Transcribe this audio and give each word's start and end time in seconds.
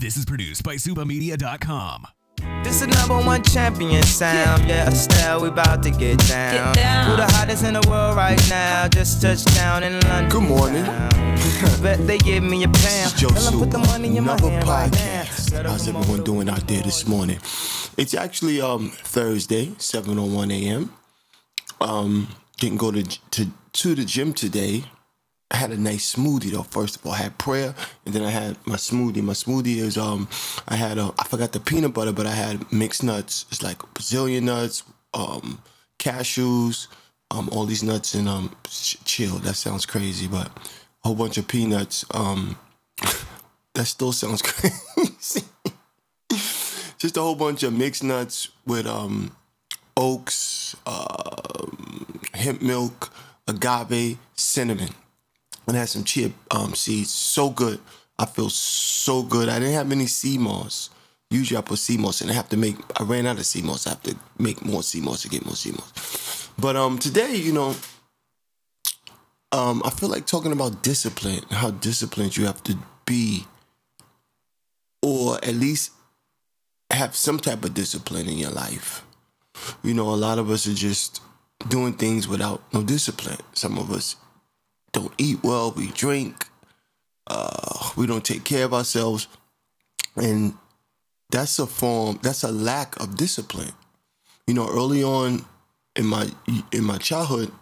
This 0.00 0.16
is 0.16 0.24
produced 0.24 0.62
by 0.62 0.76
SubaMedia.com. 0.76 2.06
This 2.62 2.82
is 2.82 2.86
number 2.86 3.16
one 3.26 3.42
champion 3.42 4.00
sound. 4.04 4.68
Yeah, 4.68 4.86
Estelle, 4.86 5.42
we 5.42 5.48
about 5.48 5.82
to 5.82 5.90
get 5.90 6.20
down. 6.28 6.72
Get 6.72 6.82
down. 6.84 7.10
Who 7.10 7.16
the 7.16 7.26
hottest 7.32 7.64
in 7.64 7.74
the 7.74 7.84
world 7.88 8.16
right 8.16 8.40
now? 8.48 8.86
Just 8.86 9.20
touched 9.20 9.52
down 9.56 9.82
in 9.82 9.94
London. 10.02 10.28
Good 10.28 10.42
morning. 10.44 10.84
Bet 11.82 12.06
they 12.06 12.18
give 12.18 12.44
me 12.44 12.62
a 12.62 12.68
pound. 12.68 13.16
Joe 13.16 13.26
Tell 13.30 13.48
'em 13.48 13.58
put 13.58 13.72
the 13.72 13.78
money 13.78 14.16
in 14.16 14.18
another 14.18 14.48
hand 14.48 14.68
right 14.68 14.92
podcast. 14.92 15.50
Set 15.50 15.66
How's 15.66 15.88
everyone 15.88 16.22
doing 16.22 16.48
out 16.48 16.64
there 16.68 16.82
this 16.82 17.08
morning? 17.08 17.40
It's 17.96 18.14
actually 18.14 18.60
um 18.60 18.92
Thursday, 19.02 19.72
7:01 19.78 20.52
a.m. 20.52 20.92
Um, 21.80 22.28
didn't 22.58 22.78
go 22.78 22.92
to 22.92 23.02
to 23.02 23.46
to 23.72 23.96
the 23.96 24.04
gym 24.04 24.32
today. 24.32 24.84
I 25.50 25.56
had 25.56 25.70
a 25.70 25.78
nice 25.78 26.14
smoothie 26.14 26.50
though. 26.50 26.62
First 26.62 26.96
of 26.96 27.06
all, 27.06 27.12
I 27.12 27.18
had 27.18 27.38
prayer, 27.38 27.74
and 28.04 28.14
then 28.14 28.22
I 28.22 28.30
had 28.30 28.56
my 28.66 28.76
smoothie. 28.76 29.22
My 29.22 29.32
smoothie 29.32 29.76
is 29.78 29.96
um, 29.96 30.28
I 30.66 30.76
had 30.76 30.98
uh, 30.98 31.12
I 31.18 31.24
forgot 31.24 31.52
the 31.52 31.60
peanut 31.60 31.94
butter, 31.94 32.12
but 32.12 32.26
I 32.26 32.32
had 32.32 32.70
mixed 32.70 33.02
nuts. 33.02 33.46
It's 33.50 33.62
like 33.62 33.78
Brazilian 33.94 34.44
nuts, 34.44 34.82
um, 35.14 35.62
cashews, 35.98 36.88
um, 37.30 37.48
all 37.50 37.64
these 37.64 37.82
nuts 37.82 38.14
and 38.14 38.28
um, 38.28 38.54
ch- 38.68 39.02
chill. 39.04 39.36
That 39.36 39.54
sounds 39.54 39.86
crazy, 39.86 40.28
but 40.28 40.48
a 40.48 41.08
whole 41.08 41.14
bunch 41.14 41.38
of 41.38 41.48
peanuts. 41.48 42.04
Um, 42.12 42.58
that 43.74 43.86
still 43.86 44.12
sounds 44.12 44.42
crazy. 44.42 45.44
Just 46.98 47.16
a 47.16 47.20
whole 47.20 47.36
bunch 47.36 47.62
of 47.62 47.72
mixed 47.72 48.02
nuts 48.02 48.48
with 48.66 48.86
um, 48.86 49.34
oats, 49.96 50.76
um, 50.84 52.20
hemp 52.34 52.60
milk, 52.60 53.12
agave, 53.46 54.18
cinnamon, 54.34 54.90
and 55.68 55.76
had 55.76 55.88
some 55.88 56.04
chia 56.04 56.32
um, 56.50 56.74
seeds. 56.74 57.10
So 57.10 57.50
good. 57.50 57.78
I 58.18 58.26
feel 58.26 58.50
so 58.50 59.22
good. 59.22 59.48
I 59.48 59.58
didn't 59.58 59.74
have 59.74 59.92
any 59.92 60.06
sea 60.06 60.38
moss. 60.38 60.90
Usually 61.30 61.58
I 61.58 61.60
put 61.60 61.78
sea 61.78 61.98
moss 61.98 62.20
and 62.22 62.30
I 62.30 62.34
have 62.34 62.48
to 62.48 62.56
make. 62.56 62.76
I 62.98 63.04
ran 63.04 63.26
out 63.26 63.38
of 63.38 63.46
sea 63.46 63.62
moss. 63.62 63.86
I 63.86 63.90
have 63.90 64.02
to 64.04 64.16
make 64.38 64.64
more 64.64 64.82
sea 64.82 65.00
moss 65.00 65.22
to 65.22 65.28
get 65.28 65.44
more 65.44 65.54
sea 65.54 65.72
moss. 65.72 66.50
But 66.58 66.74
um, 66.74 66.98
today, 66.98 67.36
you 67.36 67.52
know, 67.52 67.76
um, 69.52 69.82
I 69.84 69.90
feel 69.90 70.08
like 70.08 70.26
talking 70.26 70.52
about 70.52 70.82
discipline, 70.82 71.42
how 71.50 71.70
disciplined 71.70 72.36
you 72.36 72.46
have 72.46 72.62
to 72.64 72.76
be, 73.04 73.46
or 75.02 75.36
at 75.36 75.54
least 75.54 75.92
have 76.90 77.14
some 77.14 77.38
type 77.38 77.64
of 77.64 77.74
discipline 77.74 78.26
in 78.26 78.38
your 78.38 78.50
life. 78.50 79.04
You 79.82 79.92
know, 79.94 80.08
a 80.08 80.16
lot 80.16 80.38
of 80.38 80.50
us 80.50 80.66
are 80.66 80.74
just 80.74 81.20
doing 81.68 81.92
things 81.92 82.26
without 82.26 82.62
no 82.72 82.82
discipline. 82.82 83.38
Some 83.52 83.78
of 83.78 83.90
us 83.90 84.16
don't 84.92 85.12
eat 85.18 85.42
well, 85.42 85.72
we 85.72 85.88
drink, 85.88 86.46
uh, 87.26 87.90
we 87.96 88.06
don't 88.06 88.24
take 88.24 88.44
care 88.44 88.64
of 88.64 88.74
ourselves, 88.74 89.28
and 90.16 90.54
that's 91.30 91.58
a 91.58 91.66
form, 91.66 92.18
that's 92.22 92.42
a 92.42 92.52
lack 92.52 92.98
of 93.00 93.16
discipline. 93.16 93.72
You 94.46 94.54
know, 94.54 94.68
early 94.68 95.02
on 95.02 95.44
in 95.94 96.06
my 96.06 96.30
in 96.72 96.84
my 96.84 96.96
childhood, 96.98 97.52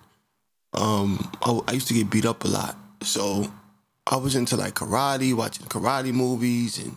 um, 0.72 1.30
I, 1.42 1.60
I 1.69 1.72
used 1.72 1.88
to 1.88 1.94
get 1.94 2.10
beat 2.10 2.27
up 2.27 2.44
a 2.44 2.48
lot. 2.48 2.77
So 3.02 3.50
I 4.06 4.16
was 4.16 4.36
into 4.36 4.56
like 4.56 4.74
karate, 4.74 5.34
watching 5.34 5.66
karate 5.66 6.12
movies, 6.12 6.78
and 6.78 6.97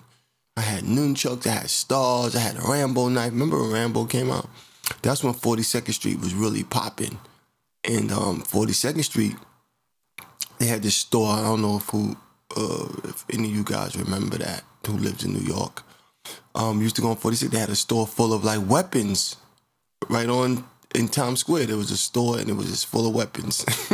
I 0.55 0.61
had 0.61 0.83
nunchucks, 0.83 1.47
I 1.47 1.51
had 1.51 1.69
stars, 1.69 2.35
I 2.35 2.39
had 2.39 2.57
a 2.57 2.61
Rambo 2.61 3.07
knife. 3.09 3.31
Remember 3.31 3.61
when 3.61 3.71
Rambo 3.71 4.05
came 4.05 4.29
out? 4.29 4.47
That's 5.01 5.23
when 5.23 5.33
42nd 5.33 5.93
Street 5.93 6.19
was 6.19 6.33
really 6.33 6.63
popping. 6.63 7.17
And 7.83 8.11
um, 8.11 8.41
42nd 8.41 9.03
Street, 9.03 9.35
they 10.59 10.67
had 10.67 10.83
this 10.83 10.95
store. 10.95 11.33
I 11.33 11.41
don't 11.41 11.61
know 11.61 11.77
if 11.77 11.89
who, 11.89 12.15
uh, 12.55 12.87
if 13.05 13.25
any 13.33 13.49
of 13.49 13.55
you 13.55 13.63
guys 13.63 13.97
remember 13.97 14.37
that 14.37 14.63
who 14.85 14.97
lives 14.97 15.23
in 15.23 15.33
New 15.33 15.45
York. 15.45 15.83
Um, 16.55 16.81
used 16.81 16.95
to 16.97 17.01
go 17.01 17.09
on 17.09 17.15
46. 17.15 17.51
They 17.51 17.59
had 17.59 17.69
a 17.69 17.75
store 17.75 18.05
full 18.05 18.33
of 18.33 18.43
like 18.43 18.67
weapons, 18.67 19.37
right 20.09 20.29
on 20.29 20.65
in 20.95 21.07
Times 21.07 21.39
Square. 21.39 21.67
There 21.67 21.77
was 21.77 21.91
a 21.91 21.97
store 21.97 22.39
and 22.39 22.49
it 22.49 22.53
was 22.53 22.67
just 22.67 22.87
full 22.87 23.07
of 23.07 23.15
weapons. 23.15 23.63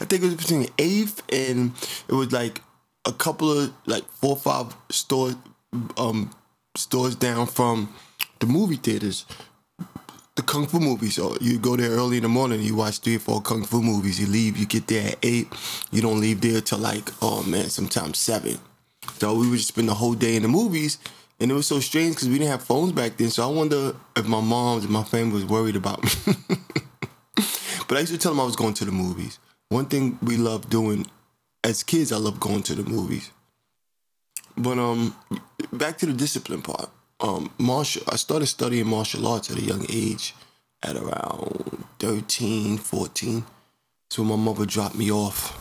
I 0.00 0.04
think 0.06 0.22
it 0.22 0.26
was 0.26 0.34
between 0.34 0.68
Eighth 0.78 1.22
and 1.32 1.72
it 2.08 2.14
was 2.14 2.32
like 2.32 2.62
a 3.04 3.12
couple 3.12 3.50
of 3.50 3.72
like 3.86 4.04
four 4.10 4.30
or 4.30 4.36
five 4.36 4.74
stores, 4.90 5.36
um, 5.96 6.30
stores 6.76 7.14
down 7.14 7.46
from 7.46 7.94
the 8.40 8.46
movie 8.46 8.76
theaters 8.76 9.26
the 10.36 10.42
kung 10.42 10.66
fu 10.66 10.80
movies. 10.80 11.14
So 11.16 11.36
you 11.40 11.58
go 11.58 11.76
there 11.76 11.90
early 11.90 12.16
in 12.16 12.22
the 12.24 12.28
morning, 12.28 12.60
you 12.60 12.74
watch 12.76 12.98
three 12.98 13.16
or 13.16 13.20
four 13.20 13.40
kung 13.42 13.64
fu 13.64 13.82
movies. 13.82 14.20
You 14.20 14.26
leave, 14.26 14.56
you 14.56 14.66
get 14.66 14.86
there 14.86 15.12
at 15.12 15.18
eight. 15.22 15.48
You 15.90 16.02
don't 16.02 16.20
leave 16.20 16.40
there 16.40 16.60
till 16.60 16.78
like 16.78 17.10
oh 17.22 17.42
man, 17.44 17.68
sometimes 17.70 18.18
seven. 18.18 18.58
So 19.18 19.34
we 19.34 19.48
would 19.48 19.56
just 19.56 19.68
spend 19.68 19.88
the 19.88 19.94
whole 19.94 20.14
day 20.14 20.36
in 20.36 20.42
the 20.42 20.48
movies, 20.48 20.98
and 21.38 21.50
it 21.50 21.54
was 21.54 21.66
so 21.66 21.80
strange 21.80 22.14
because 22.14 22.28
we 22.28 22.38
didn't 22.38 22.50
have 22.50 22.62
phones 22.62 22.92
back 22.92 23.16
then. 23.16 23.30
So 23.30 23.48
I 23.48 23.52
wonder 23.52 23.94
if 24.16 24.26
my 24.26 24.40
moms 24.40 24.84
and 24.84 24.92
my 24.92 25.04
family 25.04 25.34
was 25.34 25.44
worried 25.44 25.76
about 25.76 26.02
me. 26.02 26.10
but 27.88 27.96
I 27.96 28.00
used 28.00 28.12
to 28.12 28.18
tell 28.18 28.32
them 28.32 28.40
I 28.40 28.44
was 28.44 28.56
going 28.56 28.74
to 28.74 28.84
the 28.84 28.92
movies. 28.92 29.38
One 29.68 29.86
thing 29.86 30.18
we 30.22 30.36
loved 30.36 30.70
doing 30.70 31.06
as 31.62 31.82
kids, 31.82 32.12
I 32.12 32.16
loved 32.16 32.40
going 32.40 32.62
to 32.64 32.74
the 32.74 32.88
movies. 32.88 33.30
But 34.56 34.78
um, 34.78 35.16
back 35.72 35.98
to 35.98 36.06
the 36.06 36.12
discipline 36.12 36.62
part. 36.62 36.90
Um, 37.24 37.50
martial. 37.56 38.02
I 38.12 38.16
started 38.16 38.46
studying 38.46 38.86
martial 38.86 39.26
arts 39.26 39.50
at 39.50 39.56
a 39.56 39.62
young 39.62 39.86
age, 39.88 40.34
at 40.82 40.94
around 40.94 41.86
13, 41.98 42.76
14. 42.76 43.46
So 44.10 44.24
my 44.24 44.36
mother 44.36 44.66
dropped 44.66 44.94
me 44.94 45.10
off 45.10 45.58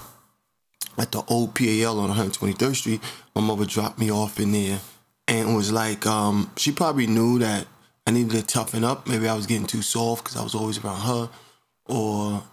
at 0.97 1.13
the 1.13 1.23
old 1.29 1.55
PAL 1.55 2.01
on 2.01 2.09
123rd 2.09 2.75
Street. 2.75 3.01
My 3.33 3.41
mother 3.41 3.63
dropped 3.63 3.97
me 3.97 4.11
off 4.11 4.41
in 4.41 4.51
there, 4.51 4.81
and 5.29 5.55
was 5.55 5.71
like, 5.71 6.05
um, 6.05 6.51
she 6.57 6.73
probably 6.73 7.07
knew 7.07 7.39
that 7.39 7.65
I 8.05 8.11
needed 8.11 8.31
to 8.31 8.45
toughen 8.45 8.83
up. 8.83 9.07
Maybe 9.07 9.29
I 9.29 9.33
was 9.33 9.47
getting 9.47 9.65
too 9.65 9.81
soft 9.81 10.25
because 10.25 10.35
I 10.35 10.43
was 10.43 10.55
always 10.55 10.83
around 10.83 10.99
her, 10.99 11.29
or 11.85 12.43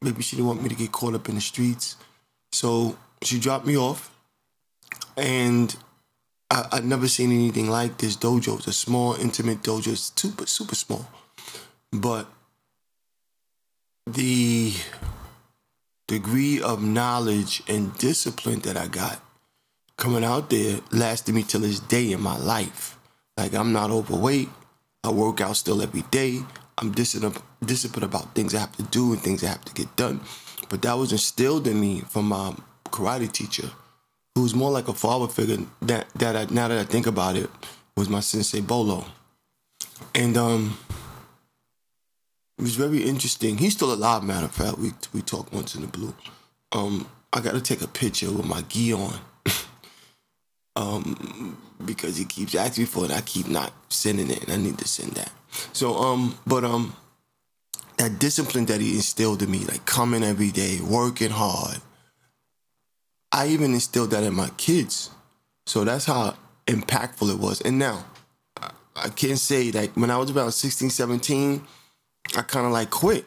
maybe 0.00 0.22
she 0.22 0.36
didn't 0.36 0.46
want 0.46 0.62
me 0.62 0.68
to 0.68 0.76
get 0.76 0.92
caught 0.92 1.14
up 1.14 1.28
in 1.28 1.34
the 1.34 1.40
streets. 1.40 1.96
So 2.52 2.96
she 3.22 3.40
dropped 3.40 3.66
me 3.66 3.76
off, 3.76 4.16
and 5.16 5.74
I, 6.52 6.68
I'd 6.72 6.84
never 6.84 7.08
seen 7.08 7.32
anything 7.32 7.70
like 7.70 7.96
this 7.96 8.14
dojo. 8.14 8.58
It's 8.58 8.66
a 8.66 8.72
small, 8.74 9.14
intimate 9.14 9.62
dojo. 9.62 9.92
It's 9.92 10.12
super, 10.14 10.46
super 10.46 10.74
small. 10.74 11.06
But 11.90 12.26
the 14.06 14.74
degree 16.06 16.60
of 16.60 16.82
knowledge 16.82 17.62
and 17.68 17.96
discipline 17.96 18.60
that 18.60 18.76
I 18.76 18.86
got 18.86 19.22
coming 19.96 20.24
out 20.24 20.50
there 20.50 20.80
lasted 20.90 21.34
me 21.34 21.42
till 21.42 21.62
this 21.62 21.80
day 21.80 22.12
in 22.12 22.20
my 22.20 22.36
life. 22.36 22.98
Like 23.38 23.54
I'm 23.54 23.72
not 23.72 23.90
overweight. 23.90 24.50
I 25.04 25.10
work 25.10 25.40
out 25.40 25.56
still 25.56 25.80
every 25.80 26.02
day. 26.10 26.40
I'm 26.76 26.92
disciplined 26.92 28.04
about 28.04 28.34
things 28.34 28.54
I 28.54 28.60
have 28.60 28.76
to 28.76 28.82
do 28.82 29.14
and 29.14 29.22
things 29.22 29.42
I 29.42 29.48
have 29.48 29.64
to 29.64 29.72
get 29.72 29.94
done. 29.96 30.20
But 30.68 30.82
that 30.82 30.98
was 30.98 31.12
instilled 31.12 31.66
in 31.66 31.80
me 31.80 32.00
from 32.00 32.26
my 32.26 32.54
karate 32.90 33.32
teacher 33.32 33.70
who 34.34 34.42
was 34.42 34.54
more 34.54 34.70
like 34.70 34.88
a 34.88 34.94
father 34.94 35.28
figure 35.28 35.58
that 35.82 36.08
that 36.14 36.36
I, 36.36 36.52
now 36.52 36.68
that 36.68 36.78
I 36.78 36.84
think 36.84 37.06
about 37.06 37.36
it 37.36 37.50
was 37.96 38.08
my 38.08 38.20
sensei 38.20 38.60
Bolo, 38.60 39.04
and 40.14 40.36
um, 40.36 40.78
it 42.58 42.62
was 42.62 42.76
very 42.76 43.02
interesting. 43.02 43.58
He's 43.58 43.74
still 43.74 43.92
alive, 43.92 44.22
matter 44.22 44.46
of 44.46 44.52
fact. 44.52 44.78
We 44.78 44.92
we 45.12 45.22
talked 45.22 45.52
once 45.52 45.74
in 45.74 45.82
the 45.82 45.88
blue. 45.88 46.14
Um, 46.72 47.06
I 47.32 47.40
got 47.40 47.52
to 47.52 47.60
take 47.60 47.82
a 47.82 47.88
picture 47.88 48.30
with 48.30 48.46
my 48.46 48.62
gi 48.62 48.94
on, 48.94 49.18
um, 50.76 51.58
because 51.84 52.16
he 52.16 52.24
keeps 52.24 52.54
asking 52.54 52.86
for 52.86 53.04
it. 53.04 53.10
I 53.10 53.20
keep 53.20 53.48
not 53.48 53.72
sending 53.88 54.30
it, 54.30 54.42
and 54.44 54.52
I 54.52 54.56
need 54.56 54.78
to 54.78 54.88
send 54.88 55.12
that. 55.12 55.32
So 55.72 55.96
um, 55.96 56.38
but 56.46 56.64
um, 56.64 56.96
that 57.98 58.18
discipline 58.18 58.66
that 58.66 58.80
he 58.80 58.94
instilled 58.94 59.42
in 59.42 59.50
me, 59.50 59.60
like 59.60 59.84
coming 59.84 60.22
every 60.24 60.50
day, 60.50 60.80
working 60.80 61.30
hard. 61.30 61.80
I 63.32 63.48
even 63.48 63.72
instilled 63.72 64.10
that 64.10 64.24
in 64.24 64.34
my 64.34 64.50
kids. 64.56 65.10
So 65.66 65.84
that's 65.84 66.04
how 66.04 66.36
impactful 66.66 67.32
it 67.32 67.38
was. 67.38 67.60
And 67.62 67.78
now, 67.78 68.04
I- 68.94 69.08
can't 69.08 69.38
say 69.38 69.70
like 69.72 69.92
when 69.96 70.10
I 70.10 70.18
was 70.18 70.30
about 70.30 70.52
16, 70.52 70.90
17, 70.90 71.66
I 72.36 72.42
kind 72.42 72.66
of 72.66 72.72
like 72.72 72.90
quit 72.90 73.24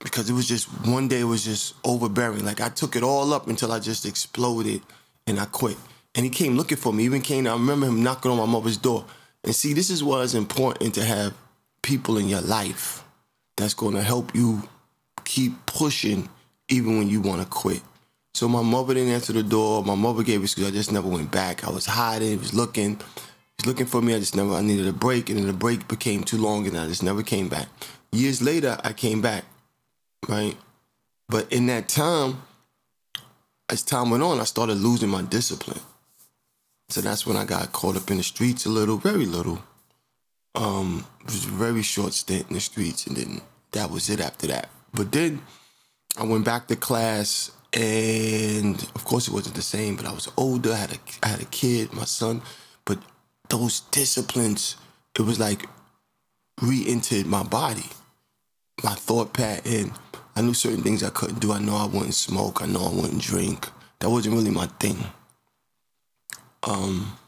because 0.00 0.30
it 0.30 0.32
was 0.32 0.46
just 0.46 0.66
one 0.86 1.08
day 1.08 1.20
it 1.20 1.24
was 1.24 1.44
just 1.44 1.74
overbearing. 1.84 2.44
Like 2.44 2.60
I 2.60 2.68
took 2.68 2.94
it 2.94 3.02
all 3.02 3.32
up 3.34 3.48
until 3.48 3.72
I 3.72 3.80
just 3.80 4.06
exploded 4.06 4.80
and 5.26 5.40
I 5.40 5.46
quit. 5.46 5.76
And 6.14 6.24
he 6.24 6.30
came 6.30 6.56
looking 6.56 6.78
for 6.78 6.92
me. 6.92 7.04
Even 7.04 7.20
came, 7.20 7.46
I 7.46 7.52
remember 7.52 7.86
him 7.86 8.02
knocking 8.02 8.30
on 8.30 8.38
my 8.38 8.46
mother's 8.46 8.76
door. 8.76 9.04
And 9.44 9.54
see, 9.54 9.72
this 9.72 9.90
is 9.90 10.02
why 10.02 10.22
it's 10.22 10.34
important 10.34 10.94
to 10.94 11.04
have 11.04 11.34
people 11.82 12.16
in 12.16 12.28
your 12.28 12.40
life 12.40 13.04
that's 13.56 13.74
going 13.74 13.94
to 13.94 14.02
help 14.02 14.34
you 14.34 14.62
keep 15.24 15.66
pushing 15.66 16.28
even 16.68 16.98
when 16.98 17.08
you 17.08 17.20
want 17.20 17.42
to 17.42 17.48
quit. 17.48 17.82
So 18.38 18.46
my 18.46 18.62
mother 18.62 18.94
didn't 18.94 19.12
answer 19.12 19.32
the 19.32 19.42
door. 19.42 19.82
My 19.82 19.96
mother 19.96 20.22
gave 20.22 20.38
me 20.38 20.44
excuse. 20.44 20.68
I 20.68 20.70
just 20.70 20.92
never 20.92 21.08
went 21.08 21.32
back. 21.32 21.66
I 21.66 21.70
was 21.70 21.86
hiding. 21.86 22.38
Was 22.38 22.54
looking. 22.54 22.96
Was 23.56 23.66
looking 23.66 23.86
for 23.86 24.00
me. 24.00 24.14
I 24.14 24.20
just 24.20 24.36
never. 24.36 24.54
I 24.54 24.60
needed 24.60 24.86
a 24.86 24.92
break, 24.92 25.28
and 25.28 25.40
then 25.40 25.48
the 25.48 25.52
break 25.52 25.88
became 25.88 26.22
too 26.22 26.36
long, 26.36 26.64
and 26.68 26.78
I 26.78 26.86
just 26.86 27.02
never 27.02 27.24
came 27.24 27.48
back. 27.48 27.66
Years 28.12 28.40
later, 28.40 28.78
I 28.84 28.92
came 28.92 29.20
back, 29.20 29.42
right? 30.28 30.56
But 31.28 31.52
in 31.52 31.66
that 31.66 31.88
time, 31.88 32.42
as 33.68 33.82
time 33.82 34.10
went 34.10 34.22
on, 34.22 34.38
I 34.38 34.44
started 34.44 34.76
losing 34.76 35.08
my 35.08 35.22
discipline. 35.22 35.80
So 36.90 37.00
that's 37.00 37.26
when 37.26 37.36
I 37.36 37.44
got 37.44 37.72
caught 37.72 37.96
up 37.96 38.08
in 38.08 38.18
the 38.18 38.22
streets 38.22 38.66
a 38.66 38.68
little, 38.68 38.98
very 38.98 39.26
little. 39.26 39.64
Um, 40.54 41.04
it 41.22 41.32
was 41.32 41.44
a 41.44 41.48
very 41.48 41.82
short 41.82 42.12
stint 42.12 42.46
in 42.50 42.54
the 42.54 42.60
streets, 42.60 43.04
and 43.08 43.16
then 43.16 43.40
that 43.72 43.90
was 43.90 44.08
it 44.08 44.20
after 44.20 44.46
that. 44.46 44.68
But 44.94 45.10
then 45.10 45.42
I 46.16 46.22
went 46.22 46.44
back 46.44 46.68
to 46.68 46.76
class, 46.76 47.50
and 47.72 48.82
of 48.94 49.04
course 49.04 49.28
it 49.28 49.34
wasn't 49.34 49.56
the 49.56 49.62
same. 49.62 49.96
But 49.96 50.06
I 50.06 50.12
was 50.12 50.30
older. 50.36 50.72
I 50.72 50.76
had 50.76 50.92
a 50.92 50.98
I 51.22 51.28
had 51.28 51.42
a 51.42 51.46
kid, 51.46 51.92
my 51.92 52.04
son. 52.04 52.42
But 52.84 52.98
those 53.48 53.80
disciplines, 53.80 54.76
it 55.18 55.22
was 55.22 55.38
like 55.38 55.66
re-entered 56.60 57.26
my 57.26 57.42
body, 57.42 57.90
my 58.82 58.94
thought 58.94 59.32
pattern. 59.32 59.92
I 60.34 60.40
knew 60.40 60.54
certain 60.54 60.82
things 60.82 61.02
I 61.02 61.10
couldn't 61.10 61.40
do. 61.40 61.52
I 61.52 61.58
know 61.58 61.76
I 61.76 61.86
wouldn't 61.86 62.14
smoke. 62.14 62.62
I 62.62 62.66
know 62.66 62.84
I 62.84 62.94
wouldn't 62.94 63.22
drink. 63.22 63.68
That 63.98 64.10
wasn't 64.10 64.36
really 64.36 64.50
my 64.50 64.66
thing. 64.66 64.98
Um, 66.62 67.18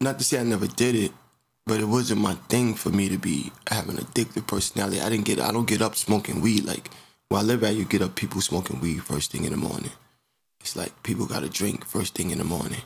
not 0.00 0.18
to 0.18 0.24
say 0.24 0.40
I 0.40 0.42
never 0.42 0.66
did 0.66 0.94
it, 0.94 1.12
but 1.66 1.80
it 1.80 1.86
wasn't 1.86 2.20
my 2.20 2.34
thing 2.48 2.74
for 2.74 2.90
me 2.90 3.08
to 3.08 3.18
be 3.18 3.52
having 3.68 3.96
addictive 3.96 4.46
personality. 4.46 5.00
I 5.00 5.10
didn't 5.10 5.24
get 5.24 5.40
I 5.40 5.52
don't 5.52 5.66
get 5.66 5.82
up 5.82 5.96
smoking 5.96 6.40
weed 6.40 6.64
like 6.64 6.90
where 7.28 7.40
I 7.40 7.44
live 7.44 7.64
at. 7.64 7.74
You 7.74 7.84
get 7.84 8.02
up 8.02 8.14
people 8.14 8.40
smoking 8.40 8.80
weed 8.80 9.02
first 9.02 9.32
thing 9.32 9.44
in 9.44 9.52
the 9.52 9.56
morning. 9.56 9.92
It's 10.60 10.76
like 10.76 11.02
people 11.02 11.26
got 11.26 11.42
to 11.42 11.48
drink 11.48 11.84
first 11.84 12.14
thing 12.14 12.30
in 12.30 12.38
the 12.38 12.44
morning. 12.44 12.82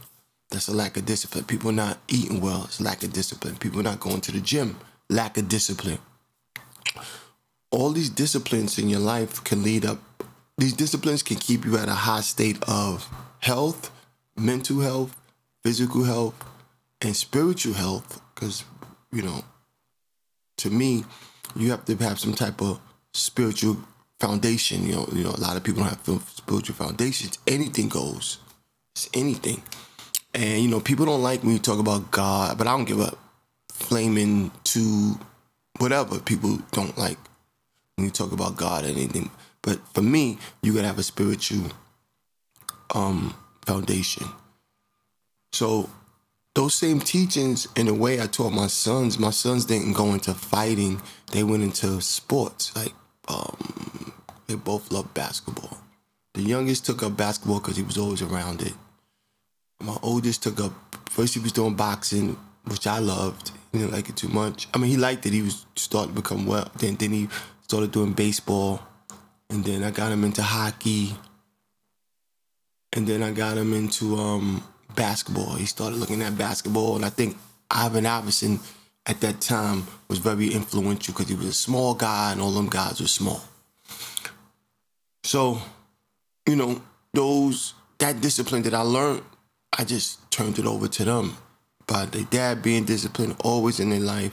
That's 0.50 0.68
a 0.68 0.72
lack 0.72 0.96
of 0.96 1.06
discipline. 1.06 1.44
People 1.44 1.72
not 1.72 1.98
eating 2.08 2.40
well. 2.40 2.64
It's 2.64 2.80
lack 2.80 3.02
of 3.02 3.12
discipline. 3.12 3.56
People 3.56 3.82
not 3.82 4.00
going 4.00 4.20
to 4.22 4.32
the 4.32 4.40
gym. 4.40 4.76
Lack 5.08 5.38
of 5.38 5.48
discipline. 5.48 5.98
All 7.70 7.90
these 7.90 8.10
disciplines 8.10 8.78
in 8.78 8.88
your 8.88 9.00
life 9.00 9.44
can 9.44 9.62
lead 9.62 9.84
up. 9.84 10.00
These 10.58 10.72
disciplines 10.72 11.22
can 11.22 11.36
keep 11.36 11.64
you 11.64 11.78
at 11.78 11.88
a 11.88 11.94
high 11.94 12.20
state 12.20 12.58
of 12.68 13.08
health, 13.38 13.90
mental 14.36 14.80
health, 14.80 15.16
physical 15.62 16.04
health, 16.04 16.34
and 17.00 17.14
spiritual 17.14 17.74
health. 17.74 18.20
Because 18.34 18.64
you 19.12 19.22
know, 19.22 19.44
to 20.58 20.70
me, 20.70 21.04
you 21.54 21.70
have 21.70 21.84
to 21.86 21.96
have 21.96 22.18
some 22.18 22.34
type 22.34 22.60
of 22.60 22.80
spiritual 23.12 23.78
foundation. 24.20 24.86
You 24.86 24.96
know, 24.96 25.08
you 25.12 25.24
know, 25.24 25.30
a 25.30 25.40
lot 25.40 25.56
of 25.56 25.64
people 25.64 25.82
don't 25.82 25.90
have 25.90 26.22
spiritual 26.36 26.76
foundations. 26.76 27.38
Anything 27.46 27.88
goes. 27.88 28.38
It's 28.94 29.08
anything. 29.14 29.62
And 30.34 30.62
you 30.62 30.68
know, 30.68 30.80
people 30.80 31.06
don't 31.06 31.22
like 31.22 31.42
when 31.42 31.52
you 31.52 31.58
talk 31.58 31.80
about 31.80 32.10
God, 32.10 32.56
but 32.58 32.66
I 32.66 32.76
don't 32.76 32.84
give 32.84 33.00
up. 33.00 33.18
Flaming 33.72 34.52
to 34.64 35.18
whatever 35.78 36.20
people 36.20 36.58
don't 36.70 36.96
like 36.98 37.18
when 37.96 38.04
you 38.04 38.10
talk 38.10 38.30
about 38.30 38.56
God 38.56 38.84
or 38.84 38.88
anything. 38.88 39.30
But 39.62 39.80
for 39.94 40.02
me, 40.02 40.38
you 40.62 40.74
gotta 40.74 40.86
have 40.86 40.98
a 40.98 41.02
spiritual 41.02 41.70
um 42.94 43.34
foundation. 43.64 44.26
So 45.52 45.88
those 46.54 46.74
same 46.74 47.00
teachings, 47.00 47.68
in 47.76 47.88
a 47.88 47.94
way, 47.94 48.20
I 48.20 48.26
taught 48.26 48.52
my 48.52 48.66
sons. 48.66 49.18
My 49.18 49.30
sons 49.30 49.64
didn't 49.64 49.94
go 49.94 50.12
into 50.12 50.34
fighting; 50.34 51.00
they 51.32 51.42
went 51.42 51.62
into 51.62 52.00
sports. 52.00 52.74
Like 52.76 52.92
um, 53.28 54.12
they 54.46 54.54
both 54.54 54.90
love 54.90 55.12
basketball. 55.14 55.78
The 56.34 56.42
youngest 56.42 56.86
took 56.86 57.02
up 57.02 57.16
basketball 57.16 57.60
because 57.60 57.76
he 57.76 57.82
was 57.82 57.98
always 57.98 58.22
around 58.22 58.62
it. 58.62 58.74
My 59.80 59.96
oldest 60.02 60.42
took 60.42 60.60
up 60.60 60.72
first. 61.08 61.34
He 61.34 61.40
was 61.40 61.52
doing 61.52 61.74
boxing, 61.74 62.36
which 62.64 62.86
I 62.86 62.98
loved. 62.98 63.52
He 63.72 63.78
didn't 63.78 63.92
like 63.92 64.08
it 64.08 64.16
too 64.16 64.28
much. 64.28 64.68
I 64.74 64.78
mean, 64.78 64.90
he 64.90 64.96
liked 64.96 65.26
it. 65.26 65.32
He 65.32 65.42
was 65.42 65.66
starting 65.76 66.14
to 66.14 66.22
become 66.22 66.46
well. 66.46 66.70
Then, 66.78 66.96
then 66.96 67.12
he 67.12 67.28
started 67.62 67.92
doing 67.92 68.12
baseball, 68.12 68.80
and 69.48 69.64
then 69.64 69.82
I 69.82 69.90
got 69.90 70.12
him 70.12 70.24
into 70.24 70.42
hockey, 70.42 71.14
and 72.92 73.06
then 73.06 73.22
I 73.22 73.30
got 73.30 73.56
him 73.56 73.72
into 73.72 74.16
um, 74.16 74.62
basketball. 74.94 75.54
He 75.54 75.66
started 75.66 75.98
looking 75.98 76.22
at 76.22 76.36
basketball, 76.36 76.96
and 76.96 77.04
I 77.04 77.10
think 77.10 77.36
Ivan 77.70 78.06
Iverson 78.06 78.60
at 79.06 79.20
that 79.20 79.40
time 79.40 79.86
was 80.08 80.18
very 80.18 80.48
influential 80.52 81.12
because 81.12 81.28
he 81.28 81.34
was 81.34 81.46
a 81.46 81.52
small 81.52 81.94
guy, 81.94 82.32
and 82.32 82.40
all 82.40 82.52
them 82.52 82.68
guys 82.68 83.00
were 83.00 83.06
small. 83.06 83.42
So, 85.24 85.58
you 86.46 86.56
know, 86.56 86.82
those 87.12 87.74
that 87.98 88.20
discipline 88.20 88.62
that 88.62 88.74
I 88.74 88.80
learned, 88.80 89.22
I 89.78 89.84
just 89.84 90.30
turned 90.30 90.58
it 90.58 90.66
over 90.66 90.88
to 90.88 91.04
them. 91.04 91.36
By 91.86 92.06
their 92.06 92.24
dad 92.24 92.62
being 92.62 92.84
disciplined 92.84 93.36
always 93.44 93.80
in 93.80 93.90
their 93.90 94.00
life, 94.00 94.32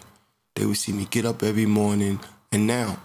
they 0.56 0.66
would 0.66 0.78
see 0.78 0.94
me 0.94 1.06
get 1.10 1.26
up 1.26 1.44
every 1.44 1.66
morning. 1.66 2.20
And 2.52 2.66
now, 2.66 2.98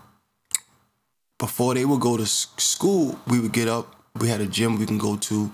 before 1.38 1.74
they 1.74 1.84
would 1.84 2.00
go 2.00 2.16
to 2.16 2.26
school, 2.26 3.18
we 3.26 3.40
would 3.40 3.52
get 3.52 3.68
up. 3.68 3.94
We 4.18 4.28
had 4.28 4.40
a 4.40 4.46
gym 4.46 4.78
we 4.78 4.86
can 4.86 4.98
go 4.98 5.16
to 5.16 5.50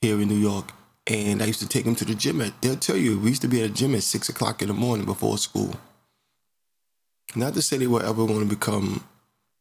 here 0.00 0.20
in 0.20 0.28
New 0.28 0.36
York, 0.36 0.72
and 1.06 1.42
I 1.42 1.46
used 1.46 1.60
to 1.60 1.68
take 1.68 1.84
them 1.84 1.94
to 1.96 2.04
the 2.04 2.14
gym 2.14 2.40
at, 2.40 2.60
they'll 2.60 2.76
tell 2.76 2.96
you, 2.96 3.18
we 3.18 3.28
used 3.28 3.42
to 3.42 3.48
be 3.48 3.62
at 3.62 3.70
a 3.70 3.72
gym 3.72 3.94
at 3.94 4.02
six 4.02 4.28
o'clock 4.28 4.60
in 4.62 4.68
the 4.68 4.74
morning 4.74 5.06
before 5.06 5.38
school. 5.38 5.74
Not 7.34 7.54
to 7.54 7.62
say 7.62 7.76
they 7.76 7.86
were 7.86 8.02
ever 8.02 8.26
going 8.26 8.40
to 8.40 8.46
become 8.46 9.04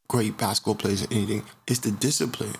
great 0.07 0.37
basketball 0.37 0.75
players 0.75 1.03
or 1.03 1.07
anything, 1.11 1.43
it's 1.67 1.79
the 1.79 1.91
discipline. 1.91 2.55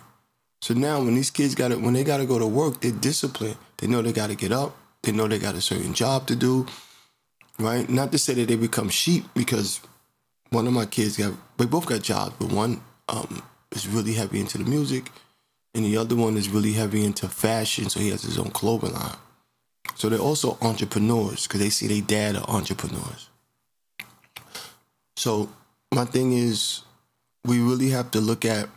So 0.62 0.74
now 0.74 1.00
when 1.00 1.16
these 1.16 1.32
kids 1.32 1.56
got 1.56 1.72
it, 1.72 1.82
when 1.82 1.94
they 1.94 2.04
got 2.04 2.18
to 2.18 2.26
go 2.26 2.38
to 2.38 2.48
work, 2.48 2.82
they're 2.82 2.92
disciplined. 2.92 3.58
They 3.78 3.88
know 3.88 4.02
they 4.02 4.14
got 4.14 4.30
to 4.30 4.36
get 4.36 4.52
up. 4.52 4.76
They 5.02 5.12
know 5.12 5.28
they 5.28 5.40
got 5.40 5.56
a 5.56 5.62
certain 5.62 5.94
job 5.94 6.28
to 6.28 6.36
do, 6.36 6.66
right? 7.60 7.88
Not 7.88 8.12
to 8.12 8.18
say 8.18 8.34
that 8.36 8.48
they 8.48 8.56
become 8.56 8.90
sheep 8.90 9.26
because 9.36 9.80
one 10.50 10.66
of 10.66 10.74
my 10.74 10.86
kids 10.86 11.18
got, 11.18 11.34
they 11.58 11.66
both 11.66 11.86
got 11.86 12.02
jobs, 12.02 12.36
but 12.40 12.52
one 12.52 12.82
um, 13.08 13.44
is 13.72 13.88
really 13.88 14.14
heavy 14.14 14.40
into 14.40 14.58
the 14.58 14.64
music 14.64 15.12
and 15.75 15.83
the 15.83 15.98
other 15.98 16.16
one 16.16 16.38
is 16.38 16.48
really 16.48 16.72
heavy 16.72 17.04
into 17.04 17.27
fashion, 17.27 17.89
so 17.89 18.00
he 18.00 18.10
has 18.10 18.24
his 18.24 18.39
own 18.39 18.50
clothing 18.50 18.94
line. 18.94 19.18
So 19.95 20.07
they're 20.07 20.19
also 20.19 20.57
entrepreneurs 20.62 21.45
because 21.45 21.60
they 21.60 21.69
see 21.69 21.88
their 21.88 22.01
dad 22.01 22.38
are 22.38 22.50
entrepreneurs. 22.50 23.30
So 25.18 25.50
my 25.94 26.06
thing 26.06 26.31
is, 26.31 26.81
we 27.44 27.60
really 27.60 27.89
have 27.89 28.10
to 28.12 28.22
look 28.22 28.45
at 28.45 28.69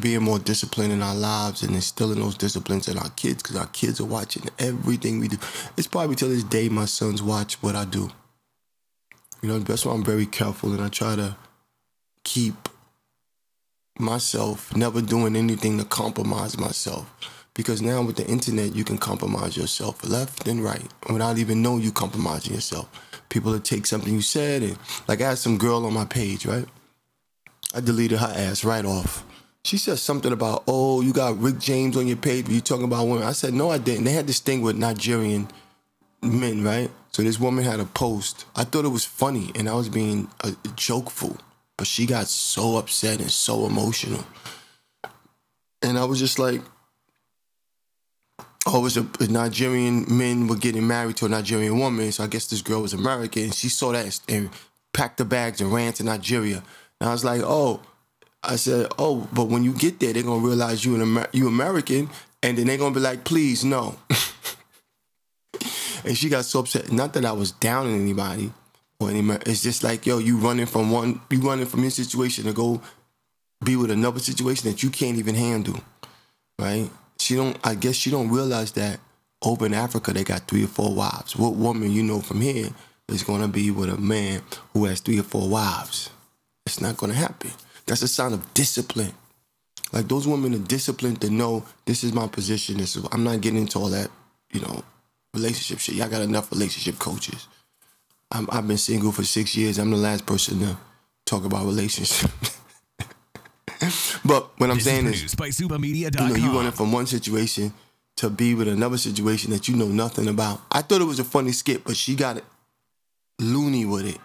being 0.00 0.22
more 0.22 0.38
disciplined 0.38 0.92
in 0.92 1.02
our 1.02 1.14
lives 1.14 1.62
and 1.62 1.74
instilling 1.74 2.20
those 2.20 2.36
disciplines 2.36 2.88
in 2.88 2.98
our 2.98 3.10
kids 3.10 3.42
because 3.42 3.56
our 3.56 3.68
kids 3.68 4.00
are 4.00 4.04
watching 4.06 4.44
everything 4.58 5.20
we 5.20 5.28
do. 5.28 5.36
It's 5.76 5.86
probably 5.86 6.16
till 6.16 6.28
this 6.28 6.42
day 6.42 6.68
my 6.68 6.86
sons 6.86 7.22
watch 7.22 7.62
what 7.62 7.76
I 7.76 7.84
do. 7.84 8.10
You 9.42 9.50
know, 9.50 9.58
that's 9.58 9.84
why 9.84 9.92
I'm 9.92 10.04
very 10.04 10.26
careful 10.26 10.72
and 10.72 10.82
I 10.82 10.88
try 10.88 11.16
to 11.16 11.36
keep 12.24 12.68
myself, 13.98 14.74
never 14.76 15.00
doing 15.00 15.36
anything 15.36 15.78
to 15.78 15.84
compromise 15.84 16.58
myself. 16.58 17.10
Because 17.54 17.80
now 17.80 18.02
with 18.02 18.16
the 18.16 18.26
internet, 18.26 18.74
you 18.74 18.84
can 18.84 18.98
compromise 18.98 19.56
yourself 19.56 20.04
left 20.04 20.46
and 20.46 20.62
right 20.62 20.86
without 21.10 21.38
even 21.38 21.62
knowing 21.62 21.82
you 21.82 21.90
compromising 21.90 22.54
yourself. 22.54 22.88
People 23.30 23.52
will 23.52 23.60
take 23.60 23.86
something 23.86 24.12
you 24.12 24.20
said 24.20 24.62
and 24.62 24.78
like 25.08 25.20
I 25.22 25.30
had 25.30 25.38
some 25.38 25.56
girl 25.56 25.86
on 25.86 25.94
my 25.94 26.04
page, 26.04 26.44
right? 26.44 26.66
I 27.74 27.80
deleted 27.80 28.18
her 28.18 28.32
ass 28.34 28.64
right 28.64 28.84
off. 28.84 29.24
She 29.64 29.78
said 29.78 29.98
something 29.98 30.32
about, 30.32 30.64
oh, 30.68 31.00
you 31.00 31.12
got 31.12 31.38
Rick 31.40 31.58
James 31.58 31.96
on 31.96 32.06
your 32.06 32.16
page, 32.16 32.48
you 32.48 32.60
talking 32.60 32.84
about 32.84 33.06
women. 33.06 33.24
I 33.24 33.32
said, 33.32 33.52
no, 33.52 33.70
I 33.70 33.78
didn't. 33.78 34.04
They 34.04 34.12
had 34.12 34.26
this 34.26 34.38
thing 34.38 34.60
with 34.60 34.76
Nigerian 34.76 35.48
men, 36.22 36.62
right? 36.62 36.90
So 37.10 37.22
this 37.22 37.40
woman 37.40 37.64
had 37.64 37.80
a 37.80 37.86
post. 37.86 38.44
I 38.54 38.64
thought 38.64 38.84
it 38.84 38.88
was 38.88 39.06
funny 39.06 39.50
and 39.54 39.68
I 39.68 39.74
was 39.74 39.88
being 39.88 40.28
a, 40.44 40.48
a 40.48 40.68
jokeful. 40.76 41.38
But 41.76 41.86
she 41.86 42.06
got 42.06 42.28
so 42.28 42.78
upset 42.78 43.20
and 43.20 43.30
so 43.30 43.66
emotional. 43.66 44.24
And 45.82 45.98
I 45.98 46.04
was 46.04 46.18
just 46.18 46.38
like, 46.38 46.62
oh, 48.66 48.78
it 48.78 48.82
was 48.82 48.96
a, 48.96 49.06
a 49.20 49.28
Nigerian 49.28 50.06
men 50.08 50.46
were 50.46 50.56
getting 50.56 50.86
married 50.86 51.16
to 51.18 51.26
a 51.26 51.28
Nigerian 51.28 51.78
woman. 51.78 52.10
So 52.12 52.24
I 52.24 52.28
guess 52.28 52.46
this 52.46 52.62
girl 52.62 52.82
was 52.82 52.94
American. 52.94 53.44
And 53.44 53.54
she 53.54 53.68
saw 53.68 53.92
that 53.92 54.18
and 54.28 54.50
packed 54.92 55.18
the 55.18 55.24
bags 55.24 55.60
and 55.60 55.72
ran 55.72 55.92
to 55.94 56.04
Nigeria. 56.04 56.62
And 57.00 57.10
I 57.10 57.12
was 57.12 57.24
like, 57.24 57.42
oh, 57.44 57.80
I 58.42 58.56
said, 58.56 58.88
oh, 58.98 59.28
but 59.32 59.46
when 59.46 59.64
you 59.64 59.72
get 59.72 60.00
there, 60.00 60.12
they're 60.12 60.22
gonna 60.22 60.46
realize 60.46 60.84
you 60.84 60.94
an 60.94 61.02
Amer- 61.02 61.28
you 61.32 61.48
American, 61.48 62.08
and 62.42 62.56
then 62.56 62.66
they're 62.66 62.78
gonna 62.78 62.94
be 62.94 63.00
like, 63.00 63.24
please, 63.24 63.64
no. 63.64 63.96
and 66.04 66.16
she 66.16 66.28
got 66.28 66.44
so 66.44 66.60
upset. 66.60 66.92
Not 66.92 67.12
that 67.14 67.24
I 67.24 67.32
was 67.32 67.50
down 67.50 67.86
on 67.86 68.00
anybody, 68.00 68.52
or 68.98 69.10
any. 69.10 69.20
It's 69.46 69.62
just 69.62 69.82
like, 69.82 70.06
yo, 70.06 70.18
you 70.18 70.38
running 70.38 70.66
from 70.66 70.90
one, 70.90 71.20
you 71.30 71.40
running 71.40 71.66
from 71.66 71.82
your 71.82 71.90
situation 71.90 72.44
to 72.44 72.52
go 72.52 72.80
be 73.64 73.76
with 73.76 73.90
another 73.90 74.20
situation 74.20 74.70
that 74.70 74.82
you 74.82 74.90
can't 74.90 75.18
even 75.18 75.34
handle, 75.34 75.80
right? 76.58 76.90
She 77.18 77.34
don't. 77.34 77.56
I 77.64 77.74
guess 77.74 77.94
she 77.94 78.10
don't 78.10 78.30
realize 78.30 78.72
that 78.72 79.00
over 79.42 79.66
in 79.66 79.74
Africa 79.74 80.12
they 80.12 80.24
got 80.24 80.48
three 80.48 80.64
or 80.64 80.68
four 80.68 80.94
wives. 80.94 81.36
What 81.36 81.54
woman 81.54 81.90
you 81.90 82.02
know 82.02 82.20
from 82.20 82.40
here 82.40 82.70
is 83.08 83.22
gonna 83.22 83.48
be 83.48 83.70
with 83.70 83.90
a 83.90 83.96
man 83.96 84.42
who 84.72 84.84
has 84.84 85.00
three 85.00 85.18
or 85.18 85.24
four 85.24 85.48
wives? 85.48 86.10
It's 86.66 86.80
not 86.80 86.96
gonna 86.96 87.14
happen. 87.14 87.50
That's 87.86 88.02
a 88.02 88.08
sign 88.08 88.32
of 88.32 88.54
discipline. 88.54 89.12
Like 89.92 90.08
those 90.08 90.26
women 90.26 90.54
are 90.54 90.58
disciplined 90.58 91.20
to 91.20 91.30
know 91.30 91.64
this 91.84 92.02
is 92.04 92.12
my 92.12 92.26
position. 92.26 92.78
This 92.78 92.96
is 92.96 93.06
I'm 93.12 93.24
not 93.24 93.40
getting 93.40 93.60
into 93.60 93.78
all 93.78 93.88
that, 93.90 94.10
you 94.52 94.60
know, 94.60 94.82
relationship 95.32 95.78
shit. 95.78 95.94
Y'all 95.94 96.08
got 96.08 96.22
enough 96.22 96.50
relationship 96.50 96.98
coaches. 96.98 97.46
I 98.30 98.44
have 98.52 98.66
been 98.66 98.76
single 98.76 99.12
for 99.12 99.22
six 99.24 99.56
years. 99.56 99.78
I'm 99.78 99.90
the 99.90 99.96
last 99.96 100.26
person 100.26 100.60
to 100.60 100.76
talk 101.24 101.44
about 101.44 101.64
relationships. 101.64 102.58
but 104.24 104.50
what 104.58 104.70
I'm 104.70 104.76
this 104.76 104.84
saying 104.84 105.06
is, 105.06 105.22
is, 105.22 105.34
by 105.34 105.50
you 105.56 105.68
know, 105.68 106.34
you 106.34 106.56
running 106.56 106.72
from 106.72 106.92
one 106.92 107.06
situation 107.06 107.72
to 108.16 108.30
be 108.30 108.54
with 108.54 108.68
another 108.68 108.98
situation 108.98 109.50
that 109.50 109.68
you 109.68 109.76
know 109.76 109.88
nothing 109.88 110.28
about. 110.28 110.60
I 110.72 110.82
thought 110.82 111.00
it 111.00 111.04
was 111.04 111.18
a 111.18 111.24
funny 111.24 111.52
skit, 111.52 111.84
but 111.84 111.96
she 111.96 112.14
got 112.14 112.38
it 112.38 112.44
loony 113.38 113.84
with 113.84 114.06
it. 114.06 114.18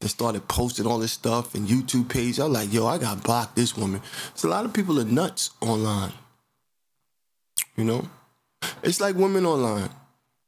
They 0.00 0.08
started 0.08 0.46
posting 0.48 0.86
all 0.86 0.98
this 0.98 1.12
stuff 1.12 1.54
and 1.54 1.68
YouTube 1.68 2.08
page. 2.08 2.38
I 2.38 2.44
was 2.44 2.52
like, 2.52 2.72
yo, 2.72 2.86
I 2.86 2.98
got 2.98 3.22
blocked 3.22 3.56
this 3.56 3.76
woman. 3.76 4.02
So 4.34 4.48
a 4.48 4.50
lot 4.50 4.64
of 4.64 4.72
people 4.72 5.00
are 5.00 5.04
nuts 5.04 5.50
online. 5.60 6.12
You 7.76 7.84
know? 7.84 8.08
It's 8.82 9.00
like 9.00 9.16
women 9.16 9.46
online. 9.46 9.90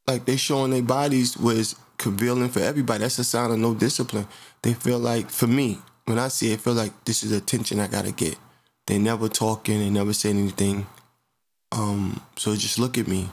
Like 0.06 0.24
they 0.24 0.36
showing 0.36 0.70
their 0.70 0.82
bodies 0.82 1.36
was 1.36 1.76
conveying 1.98 2.48
for 2.48 2.60
everybody. 2.60 3.00
That's 3.00 3.18
a 3.18 3.24
sign 3.24 3.50
of 3.50 3.58
no 3.58 3.74
discipline. 3.74 4.26
They 4.62 4.74
feel 4.74 4.98
like, 4.98 5.30
for 5.30 5.46
me, 5.46 5.78
when 6.06 6.18
I 6.18 6.28
see 6.28 6.52
it, 6.52 6.54
I 6.54 6.56
feel 6.58 6.74
like 6.74 7.04
this 7.04 7.22
is 7.22 7.32
attention 7.32 7.80
I 7.80 7.88
gotta 7.88 8.12
get. 8.12 8.36
They 8.86 8.98
never 8.98 9.28
talking, 9.28 9.80
they 9.80 9.90
never 9.90 10.12
say 10.12 10.30
anything. 10.30 10.86
Um, 11.72 12.22
so 12.36 12.54
just 12.56 12.78
look 12.78 12.96
at 12.96 13.06
me. 13.06 13.28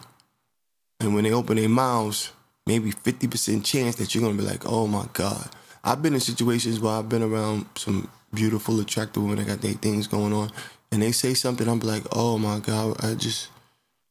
And 0.99 1.15
when 1.15 1.23
they 1.23 1.31
open 1.31 1.55
their 1.55 1.69
mouths, 1.69 2.31
maybe 2.65 2.91
50% 2.91 3.63
chance 3.63 3.95
that 3.95 4.13
you're 4.13 4.23
gonna 4.23 4.37
be 4.37 4.47
like, 4.47 4.65
oh 4.65 4.87
my 4.87 5.07
God. 5.13 5.49
I've 5.83 6.01
been 6.01 6.15
in 6.15 6.19
situations 6.19 6.79
where 6.79 6.93
I've 6.93 7.07
been 7.07 7.23
around 7.23 7.67
some 7.75 8.09
beautiful, 8.33 8.79
attractive 8.79 9.23
women 9.23 9.37
that 9.37 9.47
got 9.47 9.61
their 9.61 9.73
things 9.73 10.07
going 10.07 10.33
on, 10.33 10.51
and 10.91 11.01
they 11.01 11.11
say 11.11 11.33
something, 11.33 11.67
I'm 11.67 11.79
like, 11.79 12.03
oh 12.11 12.37
my 12.37 12.59
God, 12.59 13.03
I 13.03 13.13
just, 13.13 13.49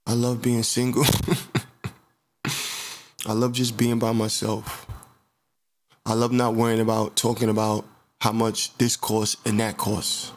I 0.06 0.14
love 0.14 0.40
being 0.40 0.62
single. 0.62 1.04
I 3.26 3.32
love 3.32 3.52
just 3.52 3.76
being 3.76 3.98
by 3.98 4.12
myself. 4.12 4.86
I 6.04 6.12
love 6.12 6.32
not 6.32 6.54
worrying 6.54 6.80
about 6.80 7.16
talking 7.16 7.48
about 7.48 7.86
how 8.20 8.32
much 8.32 8.76
this 8.76 8.96
costs 8.96 9.36
and 9.46 9.58
that 9.60 9.78
costs. 9.78 10.32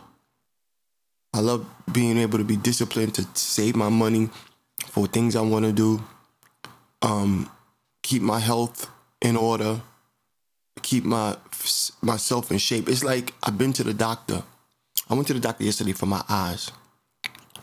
I 1.33 1.41
love 1.41 1.65
being 1.91 2.17
able 2.17 2.37
to 2.37 2.45
be 2.45 2.55
disciplined 2.55 3.15
to 3.15 3.27
save 3.33 3.75
my 3.75 3.89
money 3.89 4.29
for 4.85 5.05
things 5.05 5.35
I 5.35 5.41
want 5.41 5.65
to 5.65 5.73
do, 5.73 6.01
um, 7.01 7.49
keep 8.03 8.21
my 8.21 8.39
health 8.39 8.89
in 9.21 9.35
order, 9.35 9.81
keep 10.81 11.03
my 11.03 11.35
myself 12.01 12.51
in 12.51 12.57
shape. 12.57 12.87
It's 12.87 13.03
like 13.03 13.33
I've 13.43 13.57
been 13.57 13.73
to 13.73 13.83
the 13.83 13.93
doctor. 13.93 14.43
I 15.09 15.13
went 15.13 15.27
to 15.27 15.33
the 15.33 15.39
doctor 15.41 15.65
yesterday 15.65 15.91
for 15.91 16.05
my 16.05 16.23
eyes. 16.29 16.71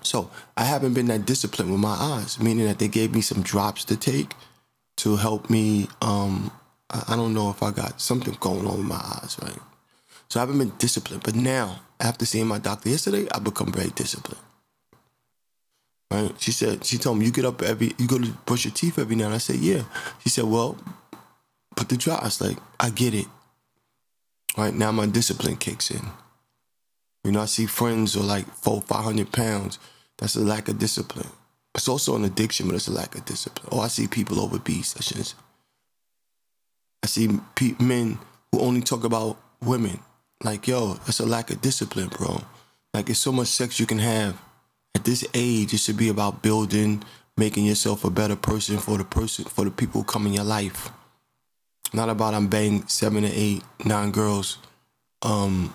So 0.03 0.31
I 0.57 0.65
haven't 0.65 0.93
been 0.93 1.07
that 1.07 1.25
disciplined 1.25 1.71
with 1.71 1.81
my 1.81 1.97
eyes, 1.99 2.39
meaning 2.39 2.67
that 2.67 2.79
they 2.79 2.89
gave 2.89 3.15
me 3.15 3.23
some 3.23 3.43
drops 3.43 3.85
to 3.87 3.97
take 3.97 4.35
to 5.05 5.17
help 5.17 5.51
me. 5.51 5.87
Um, 6.01 6.51
I 6.89 7.15
don't 7.15 7.35
know 7.35 7.51
if 7.51 7.63
I 7.63 7.71
got 7.73 8.01
something 8.01 8.35
going 8.41 8.67
on 8.67 8.79
with 8.79 8.87
my 8.87 8.97
eyes, 8.97 9.37
right? 9.43 9.59
So 10.29 10.41
I 10.41 10.43
haven't 10.43 10.59
been 10.59 10.73
disciplined. 10.79 11.23
But 11.23 11.35
now, 11.35 11.81
after 12.01 12.25
seeing 12.25 12.47
my 12.47 12.59
doctor 12.59 12.89
yesterday, 12.89 13.29
I've 13.31 13.45
become 13.45 13.71
very 13.71 13.91
disciplined. 13.91 14.41
Right? 16.11 16.33
She 16.39 16.53
said, 16.53 16.87
she 16.87 16.97
told 16.97 17.19
me, 17.19 17.27
you 17.27 17.33
get 17.33 17.45
up 17.45 17.61
every, 17.61 17.93
you 17.99 18.09
go 18.09 18.19
to 18.19 18.31
brush 18.47 18.65
your 18.65 18.73
teeth 18.73 18.99
every 18.99 19.15
night. 19.15 19.33
I 19.33 19.39
said, 19.39 19.57
yeah. 19.57 19.83
She 20.23 20.31
said, 20.31 20.45
well, 20.45 20.79
put 21.77 21.91
the. 21.91 22.19
I 22.19 22.25
was 22.25 22.41
like, 22.41 22.57
I 22.81 22.89
get 22.89 23.13
it. 23.13 23.27
Right 24.57 24.73
now, 24.73 24.91
my 24.91 25.07
discipline 25.07 25.57
kicks 25.57 25.91
in. 25.91 26.01
You 27.25 27.33
know, 27.33 27.43
I 27.43 27.47
see 27.47 27.67
friends 27.67 28.15
who 28.15 28.21
are 28.21 28.25
like 28.25 28.47
four, 28.47 28.81
five 28.81 29.05
hundred 29.05 29.33
pounds. 29.33 29.79
That's 30.17 30.37
a 30.37 30.41
lack 30.41 30.69
of 30.69 30.79
discipline. 30.79 31.29
It's 31.75 31.89
also 31.89 32.15
an 32.15 32.25
addiction, 32.25 32.67
but 32.67 32.77
it's 32.77 32.89
a 32.89 32.93
lack 32.93 33.15
of 33.17 33.25
discipline. 33.25 33.69
Oh, 33.73 33.81
I 33.81 33.89
see 33.89 34.07
people 34.07 34.41
obese. 34.41 34.97
I 34.97 35.01
shouldn't. 35.01 35.35
I 37.03 37.07
see 37.07 37.29
pe- 37.55 37.75
men 37.81 38.19
who 38.53 38.61
only 38.61 38.81
talk 38.81 39.05
about 39.05 39.39
women. 39.61 39.99
Like, 40.43 40.69
yo, 40.69 40.95
that's 40.95 41.21
a 41.21 41.27
lack 41.27 41.51
of 41.51 41.61
discipline, 41.61 42.09
bro. 42.09 42.43
Like, 42.93 43.11
it's 43.11 43.19
so 43.19 43.33
much 43.33 43.49
sex 43.49 43.81
you 43.81 43.87
can 43.87 43.99
have. 43.99 44.41
At 44.95 45.05
this 45.05 45.27
age, 45.35 45.75
it 45.75 45.81
should 45.81 45.97
be 45.97 46.09
about 46.09 46.43
building, 46.43 47.03
making 47.37 47.67
yourself 47.67 48.05
a 48.05 48.11
better 48.11 48.37
person 48.37 48.79
for 48.79 48.97
the 48.97 49.05
person, 49.05 49.45
for 49.45 49.65
the 49.65 49.71
people 49.71 50.03
who 50.03 50.05
come 50.05 50.27
in 50.27 50.35
your 50.35 50.45
life. 50.45 50.91
Not 51.93 52.09
about 52.09 52.35
I'm 52.35 52.47
banging 52.49 52.87
seven 52.87 53.25
or 53.25 53.31
eight, 53.33 53.63
nine 53.85 54.13
girls, 54.13 54.59
um, 55.23 55.75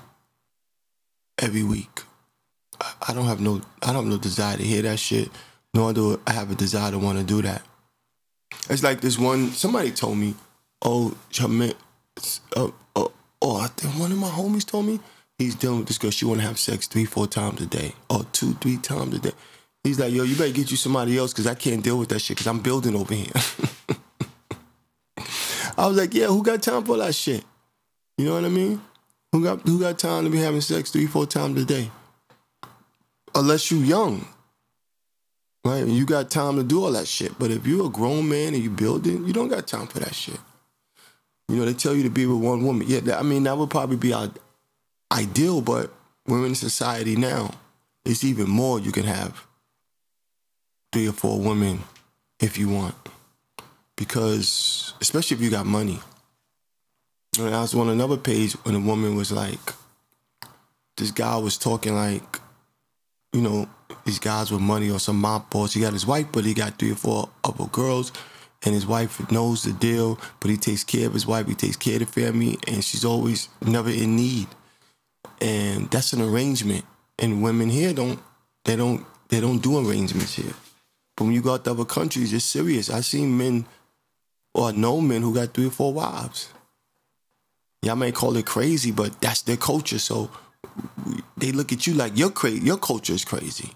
every 1.37 1.63
week. 1.63 2.03
I, 2.79 2.93
I 3.09 3.13
don't 3.13 3.25
have 3.25 3.41
no, 3.41 3.61
I 3.81 3.87
don't 3.87 4.03
have 4.03 4.05
no 4.05 4.17
desire 4.17 4.57
to 4.57 4.63
hear 4.63 4.81
that 4.83 4.99
shit. 4.99 5.29
Nor 5.73 5.93
do 5.93 6.19
I 6.25 6.31
have 6.31 6.51
a 6.51 6.55
desire 6.55 6.91
to 6.91 6.99
want 6.99 7.17
to 7.19 7.23
do 7.23 7.41
that. 7.43 7.61
It's 8.69 8.83
like 8.83 9.01
this 9.01 9.17
one. 9.17 9.51
Somebody 9.51 9.91
told 9.91 10.17
me, 10.17 10.35
"Oh, 10.81 11.15
uh, 12.55 12.69
uh, 12.95 13.07
oh, 13.41 13.57
I 13.57 13.67
think 13.67 13.99
one 13.99 14.11
of 14.11 14.17
my 14.17 14.29
homies 14.29 14.65
told 14.65 14.85
me 14.85 14.99
he's 15.37 15.55
dealing 15.55 15.79
with 15.79 15.87
this 15.87 15.97
girl. 15.97 16.11
She 16.11 16.25
want 16.25 16.41
to 16.41 16.47
have 16.47 16.59
sex 16.59 16.87
three, 16.87 17.05
four 17.05 17.27
times 17.27 17.61
a 17.61 17.65
day, 17.65 17.93
or 18.09 18.23
two, 18.31 18.53
three 18.55 18.77
times 18.77 19.15
a 19.15 19.19
day. 19.19 19.31
He's 19.83 19.99
like, 19.99 20.11
yo, 20.13 20.23
you 20.23 20.35
better 20.35 20.51
get 20.51 20.71
you 20.71 20.77
somebody 20.77 21.17
else 21.17 21.31
because 21.31 21.47
I 21.47 21.55
can't 21.55 21.83
deal 21.83 21.97
with 21.97 22.09
that 22.09 22.19
shit 22.19 22.37
because 22.37 22.47
I'm 22.47 22.59
building 22.59 22.95
over 22.95 23.13
here. 23.13 23.31
I 25.77 25.87
was 25.87 25.97
like, 25.97 26.13
yeah, 26.13 26.27
who 26.27 26.43
got 26.43 26.61
time 26.61 26.83
for 26.83 26.97
that 26.97 27.15
shit? 27.15 27.45
You 28.17 28.25
know 28.25 28.33
what 28.33 28.43
I 28.43 28.49
mean? 28.49 28.81
Who 29.31 29.43
got 29.43 29.61
who 29.61 29.79
got 29.79 29.97
time 29.97 30.25
to 30.25 30.29
be 30.29 30.39
having 30.39 30.59
sex 30.59 30.91
three, 30.91 31.07
four 31.07 31.25
times 31.25 31.61
a 31.61 31.65
day? 31.65 31.89
Unless 33.33 33.71
you 33.71 33.77
young. 33.77 34.27
Right? 35.65 35.85
You 35.85 36.05
got 36.05 36.31
time 36.31 36.55
to 36.55 36.63
do 36.63 36.83
all 36.83 36.91
that 36.93 37.07
shit. 37.07 37.37
But 37.37 37.51
if 37.51 37.67
you're 37.67 37.87
a 37.87 37.89
grown 37.89 38.29
man 38.29 38.53
and 38.53 38.63
you're 38.63 38.71
building, 38.71 39.25
you 39.25 39.33
don't 39.33 39.49
got 39.49 39.67
time 39.67 39.87
for 39.87 39.99
that 39.99 40.15
shit. 40.15 40.39
You 41.49 41.57
know, 41.57 41.65
they 41.65 41.73
tell 41.73 41.95
you 41.95 42.03
to 42.03 42.09
be 42.09 42.25
with 42.25 42.41
one 42.41 42.63
woman. 42.63 42.87
Yeah, 42.87 43.17
I 43.17 43.23
mean, 43.23 43.43
that 43.43 43.57
would 43.57 43.69
probably 43.69 43.97
be 43.97 44.13
our 44.13 44.29
ideal, 45.11 45.61
but 45.61 45.91
we're 46.27 46.45
in 46.45 46.55
society 46.55 47.15
now. 47.15 47.51
It's 48.05 48.23
even 48.23 48.49
more 48.49 48.79
you 48.79 48.91
can 48.91 49.03
have 49.03 49.45
three 50.91 51.07
or 51.07 51.13
four 51.13 51.39
women 51.39 51.83
if 52.39 52.57
you 52.57 52.69
want. 52.69 52.95
Because, 53.95 54.93
especially 55.01 55.35
if 55.35 55.41
you 55.41 55.49
got 55.49 55.65
money. 55.65 55.99
And 57.37 57.53
I 57.53 57.61
was 57.61 57.75
on 57.75 57.89
another 57.89 58.17
page 58.17 58.53
when 58.63 58.75
a 58.75 58.79
woman 58.79 59.15
was 59.15 59.31
like, 59.31 59.73
this 60.97 61.11
guy 61.11 61.37
was 61.37 61.57
talking 61.57 61.95
like, 61.95 62.39
you 63.33 63.41
know, 63.41 63.69
these 64.05 64.19
guys 64.19 64.51
with 64.51 64.61
money 64.61 64.89
or 64.89 64.99
some 64.99 65.19
mob 65.19 65.49
boss. 65.49 65.73
He 65.73 65.81
got 65.81 65.93
his 65.93 66.05
wife, 66.05 66.27
but 66.31 66.45
he 66.45 66.53
got 66.53 66.77
three 66.77 66.91
or 66.91 66.95
four 66.95 67.29
other 67.43 67.65
girls 67.65 68.11
and 68.65 68.73
his 68.73 68.85
wife 68.85 69.31
knows 69.31 69.63
the 69.63 69.71
deal, 69.71 70.19
but 70.39 70.51
he 70.51 70.57
takes 70.57 70.83
care 70.83 71.07
of 71.07 71.13
his 71.13 71.25
wife, 71.25 71.47
he 71.47 71.55
takes 71.55 71.77
care 71.77 71.95
of 71.95 71.99
the 71.99 72.05
family, 72.05 72.57
and 72.67 72.83
she's 72.83 73.05
always 73.05 73.47
never 73.61 73.89
in 73.89 74.15
need. 74.15 74.47
And 75.41 75.89
that's 75.89 76.13
an 76.13 76.21
arrangement. 76.21 76.85
And 77.17 77.41
women 77.41 77.69
here 77.69 77.93
don't 77.93 78.19
they 78.65 78.75
don't 78.75 79.05
they 79.29 79.39
don't 79.39 79.59
do 79.59 79.79
arrangements 79.79 80.35
here. 80.35 80.53
But 81.15 81.25
when 81.25 81.33
you 81.33 81.41
go 81.41 81.53
out 81.53 81.63
to 81.65 81.71
other 81.71 81.85
countries, 81.85 82.33
it's 82.33 82.45
serious. 82.45 82.89
I 82.89 83.01
seen 83.01 83.37
men 83.37 83.65
or 84.53 84.73
know 84.73 84.99
men 84.99 85.21
who 85.21 85.33
got 85.33 85.53
three 85.53 85.67
or 85.67 85.71
four 85.71 85.93
wives. 85.93 86.49
Y'all 87.81 87.95
may 87.95 88.11
call 88.11 88.35
it 88.35 88.45
crazy, 88.45 88.91
but 88.91 89.21
that's 89.21 89.41
their 89.43 89.57
culture. 89.57 89.99
So 89.99 90.29
they 91.37 91.51
look 91.51 91.71
at 91.71 91.87
you 91.87 91.93
like 91.93 92.17
your 92.17 92.29
cra- 92.29 92.51
your 92.51 92.77
culture 92.77 93.13
is 93.13 93.25
crazy, 93.25 93.71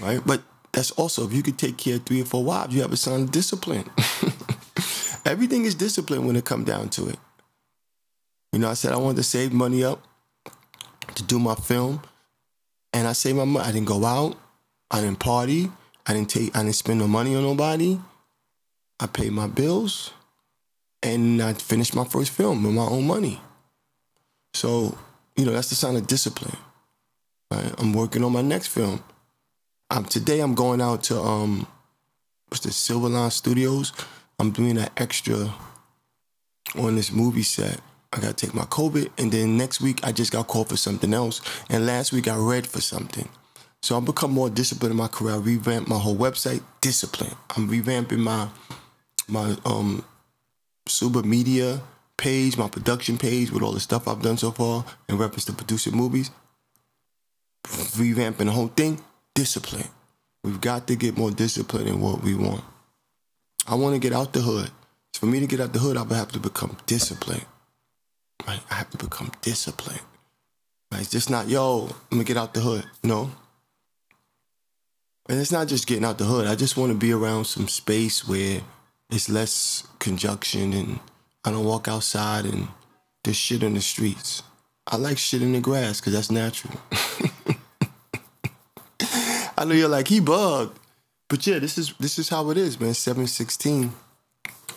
right? 0.00 0.20
But 0.24 0.42
that's 0.72 0.90
also 0.92 1.26
if 1.26 1.32
you 1.32 1.42
could 1.42 1.58
take 1.58 1.76
care 1.76 1.96
of 1.96 2.04
three 2.04 2.22
or 2.22 2.24
four 2.24 2.44
wives, 2.44 2.74
you 2.74 2.82
have 2.82 2.92
a 2.92 3.10
of 3.14 3.30
discipline. 3.30 3.90
Everything 5.24 5.64
is 5.64 5.74
discipline 5.74 6.26
when 6.26 6.36
it 6.36 6.44
come 6.44 6.64
down 6.64 6.88
to 6.90 7.08
it. 7.08 7.18
You 8.52 8.58
know, 8.58 8.68
I 8.68 8.74
said 8.74 8.92
I 8.92 8.96
wanted 8.96 9.16
to 9.16 9.22
save 9.22 9.52
money 9.52 9.84
up 9.84 10.02
to 11.14 11.22
do 11.22 11.38
my 11.38 11.54
film, 11.54 12.02
and 12.92 13.06
I 13.06 13.12
saved 13.12 13.36
my 13.36 13.44
money. 13.44 13.66
I 13.66 13.72
didn't 13.72 13.88
go 13.88 14.04
out, 14.04 14.36
I 14.90 15.00
didn't 15.00 15.20
party, 15.20 15.70
I 16.06 16.14
didn't 16.14 16.30
take, 16.30 16.56
I 16.56 16.62
didn't 16.62 16.74
spend 16.74 16.98
no 16.98 17.06
money 17.06 17.34
on 17.34 17.42
nobody. 17.42 17.98
I 19.00 19.06
paid 19.06 19.32
my 19.32 19.46
bills, 19.46 20.12
and 21.02 21.42
I 21.42 21.54
finished 21.54 21.94
my 21.94 22.04
first 22.04 22.30
film 22.30 22.62
with 22.62 22.74
my 22.74 22.86
own 22.86 23.06
money. 23.06 23.40
So, 24.54 24.96
you 25.36 25.44
know, 25.44 25.52
that's 25.52 25.68
the 25.68 25.74
sign 25.74 25.96
of 25.96 26.06
discipline. 26.06 26.56
Right? 27.50 27.72
I'm 27.78 27.92
working 27.92 28.24
on 28.24 28.32
my 28.32 28.42
next 28.42 28.68
film 28.68 29.02
um, 29.92 30.06
today 30.06 30.40
I'm 30.40 30.54
going 30.54 30.80
out 30.80 31.02
to 31.04 31.20
um, 31.20 31.66
what's 32.48 32.62
the 32.64 32.70
Silverline 32.70 33.30
Studios. 33.30 33.92
I'm 34.38 34.50
doing 34.50 34.78
an 34.78 34.88
extra 34.96 35.52
on 36.76 36.96
this 36.96 37.12
movie 37.12 37.42
set. 37.42 37.78
I 38.10 38.20
gotta 38.20 38.32
take 38.32 38.54
my 38.54 38.64
COVID, 38.64 39.10
and 39.18 39.30
then 39.30 39.58
next 39.58 39.82
week 39.82 40.00
I 40.02 40.12
just 40.12 40.32
got 40.32 40.46
called 40.46 40.70
for 40.70 40.78
something 40.78 41.12
else, 41.12 41.42
and 41.68 41.84
last 41.84 42.10
week 42.10 42.26
I 42.26 42.36
read 42.36 42.66
for 42.66 42.80
something. 42.80 43.28
So 43.82 43.96
I've 43.96 44.06
become 44.06 44.30
more 44.32 44.48
disciplined 44.48 44.92
in 44.92 44.96
my 44.96 45.08
career. 45.08 45.34
I 45.34 45.38
revamped 45.38 45.90
my 45.90 45.98
whole 45.98 46.16
website. 46.16 46.62
Discipline. 46.80 47.34
I'm 47.54 47.68
revamping 47.68 48.18
my 48.18 48.48
my 49.28 49.56
um 49.66 50.06
Suba 50.86 51.22
Media 51.22 51.82
page, 52.22 52.56
my 52.56 52.68
production 52.68 53.18
page 53.18 53.50
with 53.50 53.64
all 53.64 53.72
the 53.72 53.80
stuff 53.80 54.06
I've 54.06 54.22
done 54.22 54.36
so 54.36 54.52
far 54.52 54.84
in 55.08 55.18
reference 55.18 55.44
to 55.46 55.52
producing 55.52 55.96
movies. 55.96 56.30
Revamping 57.64 58.46
the 58.46 58.52
whole 58.52 58.68
thing 58.68 59.02
discipline. 59.34 59.88
We've 60.44 60.60
got 60.60 60.86
to 60.86 60.94
get 60.94 61.18
more 61.18 61.32
discipline 61.32 61.88
in 61.88 62.00
what 62.00 62.22
we 62.22 62.36
want. 62.36 62.62
I 63.66 63.74
want 63.74 63.94
to 63.94 63.98
get 63.98 64.12
out 64.12 64.32
the 64.32 64.40
hood. 64.40 64.70
For 65.14 65.26
me 65.26 65.40
to 65.40 65.48
get 65.48 65.58
out 65.60 65.72
the 65.72 65.80
hood, 65.80 65.96
I 65.96 66.02
would 66.02 66.16
have 66.16 66.30
to 66.32 66.38
become 66.38 66.76
disciplined. 66.86 67.44
Right? 68.46 68.60
I 68.70 68.74
have 68.74 68.90
to 68.90 68.98
become 68.98 69.32
disciplined. 69.40 70.00
Right? 70.92 71.00
It's 71.00 71.10
just 71.10 71.28
not, 71.28 71.48
yo, 71.48 71.88
I'm 72.10 72.18
gonna 72.18 72.24
get 72.24 72.36
out 72.36 72.54
the 72.54 72.60
hood. 72.60 72.84
No. 73.02 73.32
And 75.28 75.40
it's 75.40 75.52
not 75.52 75.66
just 75.66 75.88
getting 75.88 76.04
out 76.04 76.18
the 76.18 76.24
hood. 76.24 76.46
I 76.46 76.54
just 76.54 76.76
want 76.76 76.92
to 76.92 76.98
be 76.98 77.12
around 77.12 77.46
some 77.46 77.66
space 77.66 78.28
where 78.28 78.60
it's 79.10 79.28
less 79.28 79.88
conjunction 79.98 80.72
and 80.72 81.00
I 81.44 81.50
don't 81.50 81.64
walk 81.64 81.88
outside 81.88 82.44
and 82.44 82.68
there's 83.24 83.36
shit 83.36 83.62
in 83.62 83.74
the 83.74 83.80
streets. 83.80 84.42
I 84.86 84.96
like 84.96 85.18
shit 85.18 85.42
in 85.42 85.52
the 85.52 85.60
grass 85.60 86.00
because 86.00 86.12
that's 86.12 86.30
natural. 86.30 86.74
I 89.56 89.64
know 89.64 89.74
you're 89.74 89.88
like, 89.88 90.08
he 90.08 90.20
bugged. 90.20 90.78
But 91.28 91.46
yeah, 91.46 91.58
this 91.58 91.78
is 91.78 91.94
this 91.98 92.18
is 92.18 92.28
how 92.28 92.50
it 92.50 92.58
is, 92.58 92.78
man. 92.78 92.94
716 92.94 93.92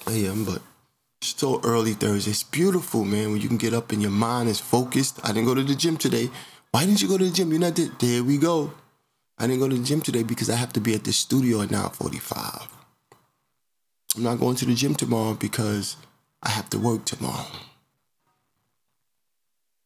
a.m. 0.07 0.45
But 0.45 0.61
still 1.21 1.59
early 1.63 1.93
Thursday. 1.93 2.31
It's 2.31 2.43
beautiful, 2.43 3.03
man, 3.03 3.31
when 3.31 3.41
you 3.41 3.47
can 3.47 3.57
get 3.57 3.73
up 3.73 3.91
and 3.91 4.01
your 4.01 4.11
mind 4.11 4.47
is 4.49 4.59
focused. 4.59 5.19
I 5.23 5.29
didn't 5.29 5.45
go 5.45 5.55
to 5.55 5.63
the 5.63 5.75
gym 5.75 5.97
today. 5.97 6.29
Why 6.71 6.85
didn't 6.85 7.01
you 7.01 7.07
go 7.07 7.17
to 7.17 7.25
the 7.25 7.31
gym? 7.31 7.51
You're 7.51 7.59
not 7.59 7.75
there. 7.75 7.89
There 7.99 8.23
we 8.23 8.37
go. 8.37 8.73
I 9.37 9.47
didn't 9.47 9.59
go 9.59 9.67
to 9.67 9.75
the 9.75 9.83
gym 9.83 10.01
today 10.01 10.23
because 10.23 10.49
I 10.49 10.55
have 10.55 10.71
to 10.73 10.79
be 10.79 10.95
at 10.95 11.03
the 11.03 11.11
studio 11.11 11.61
at 11.61 11.71
945. 11.71 12.67
I'm 14.15 14.23
not 14.23 14.39
going 14.39 14.55
to 14.55 14.65
the 14.65 14.75
gym 14.75 14.95
tomorrow 14.95 15.33
because 15.33 15.97
I 16.45 16.49
have 16.49 16.69
to 16.69 16.79
work 16.79 17.05
tomorrow. 17.05 17.45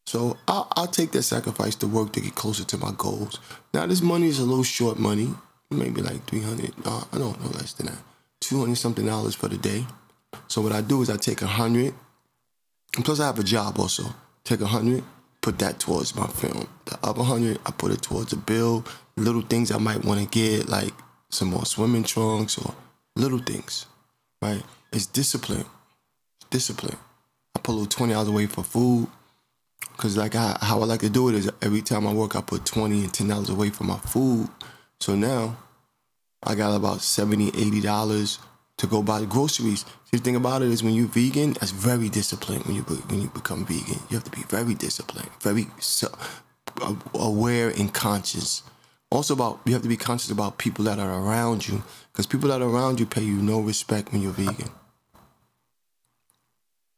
So 0.06 0.36
I'll, 0.48 0.66
I'll 0.76 0.86
take 0.86 1.12
that 1.12 1.22
sacrifice 1.22 1.76
to 1.76 1.86
work 1.86 2.12
to 2.12 2.20
get 2.20 2.34
closer 2.34 2.64
to 2.64 2.78
my 2.78 2.92
goals. 2.96 3.38
Now 3.72 3.86
this 3.86 4.02
money 4.02 4.26
is 4.26 4.40
a 4.40 4.44
little 4.44 4.64
short 4.64 4.98
money, 4.98 5.32
maybe 5.70 6.02
like 6.02 6.24
300, 6.26 6.74
uh, 6.84 7.04
I 7.12 7.18
don't 7.18 7.40
know 7.40 7.50
less 7.50 7.72
than 7.74 7.86
that, 7.86 7.98
200 8.40 8.74
something 8.76 9.06
dollars 9.06 9.34
for 9.34 9.48
the 9.48 9.56
day. 9.56 9.86
So 10.48 10.60
what 10.60 10.72
I 10.72 10.80
do 10.80 11.00
is 11.02 11.10
I 11.10 11.16
take 11.16 11.42
a 11.42 11.46
hundred, 11.46 11.94
and 12.96 13.04
plus 13.04 13.20
I 13.20 13.26
have 13.26 13.38
a 13.38 13.44
job 13.44 13.78
also. 13.78 14.04
Take 14.44 14.60
a 14.60 14.66
hundred, 14.66 15.04
put 15.42 15.58
that 15.60 15.78
towards 15.78 16.16
my 16.16 16.26
film. 16.26 16.66
The 16.86 16.98
other 17.04 17.22
hundred, 17.22 17.60
I 17.64 17.70
put 17.70 17.92
it 17.92 18.02
towards 18.02 18.32
a 18.32 18.36
bill, 18.36 18.84
little 19.16 19.42
things 19.42 19.70
I 19.70 19.78
might 19.78 20.04
want 20.04 20.20
to 20.20 20.26
get, 20.26 20.68
like 20.68 20.92
some 21.28 21.48
more 21.48 21.64
swimming 21.64 22.02
trunks 22.02 22.58
or 22.58 22.74
little 23.14 23.38
things, 23.38 23.86
right? 24.42 24.62
It's 24.92 25.06
discipline. 25.06 25.66
Discipline. 26.50 26.98
I 27.56 27.60
put 27.60 27.72
a 27.72 27.76
little 27.76 27.86
twenty 27.86 28.12
dollars 28.12 28.28
away 28.28 28.46
for 28.46 28.62
food, 28.62 29.08
cause 29.96 30.16
like 30.16 30.34
I, 30.34 30.58
how 30.60 30.80
I 30.80 30.84
like 30.84 31.00
to 31.00 31.10
do 31.10 31.28
it 31.28 31.34
is 31.34 31.50
every 31.62 31.82
time 31.82 32.06
I 32.06 32.12
work, 32.12 32.36
I 32.36 32.40
put 32.42 32.64
twenty 32.64 33.00
and 33.00 33.12
ten 33.12 33.28
dollars 33.28 33.50
away 33.50 33.70
for 33.70 33.84
my 33.84 33.98
food. 33.98 34.48
So 35.00 35.14
now 35.14 35.56
I 36.42 36.54
got 36.54 36.74
about 36.74 37.02
70 37.02 37.48
80 37.48 37.80
dollars 37.80 38.38
to 38.78 38.86
go 38.86 39.02
buy 39.02 39.24
groceries. 39.26 39.84
See, 40.04 40.16
the 40.16 40.18
thing 40.18 40.36
about 40.36 40.62
it 40.62 40.68
is 40.68 40.82
when 40.82 40.94
you're 40.94 41.06
vegan, 41.06 41.52
that's 41.52 41.70
very 41.70 42.08
disciplined 42.08 42.64
when 42.64 42.76
you 42.76 42.82
when 42.82 43.20
you 43.20 43.28
become 43.28 43.66
vegan. 43.66 44.00
You 44.08 44.16
have 44.16 44.24
to 44.24 44.30
be 44.30 44.42
very 44.48 44.74
disciplined, 44.74 45.30
very 45.40 45.66
uh, 46.82 46.94
aware 47.14 47.68
and 47.68 47.92
conscious. 47.92 48.62
Also 49.10 49.34
about 49.34 49.60
you 49.66 49.74
have 49.74 49.82
to 49.82 49.88
be 49.88 49.98
conscious 49.98 50.30
about 50.30 50.56
people 50.56 50.84
that 50.86 50.98
are 50.98 51.12
around 51.22 51.68
you 51.68 51.82
because 52.12 52.26
people 52.26 52.48
that 52.48 52.62
are 52.62 52.68
around 52.68 53.00
you 53.00 53.06
pay 53.06 53.22
you 53.22 53.36
no 53.36 53.60
respect 53.60 54.12
when 54.12 54.22
you're 54.22 54.32
vegan. 54.32 54.70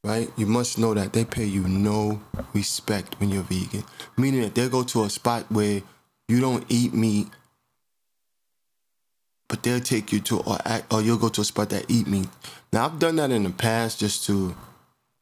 Right? 0.05 0.31
You 0.37 0.47
must 0.47 0.79
know 0.79 0.95
that 0.95 1.13
they 1.13 1.25
pay 1.25 1.45
you 1.45 1.63
no 1.69 2.21
respect 2.55 3.21
when 3.21 3.31
you're 3.31 3.45
vegan. 3.45 3.85
Meaning 4.17 4.43
that 4.43 4.55
they'll 4.55 4.69
go 4.69 4.83
to 4.83 5.05
a 5.05 5.11
spot 5.11 5.47
where 5.51 5.83
you 6.29 6.41
don't 6.41 6.65
eat 6.69 6.93
meat 6.93 7.29
but 9.53 9.63
they'll 9.63 9.81
take 9.81 10.11
you 10.13 10.19
to 10.19 10.41
or 10.41 10.59
or 10.91 11.03
you'll 11.03 11.19
go 11.19 11.29
to 11.29 11.43
a 11.43 11.45
spot 11.45 11.69
that 11.69 11.85
eat 11.91 12.07
meat. 12.07 12.27
Now 12.73 12.87
I've 12.87 12.99
done 12.99 13.17
that 13.17 13.31
in 13.31 13.43
the 13.43 13.51
past 13.51 14.01
just 14.01 14.25
to 14.25 14.57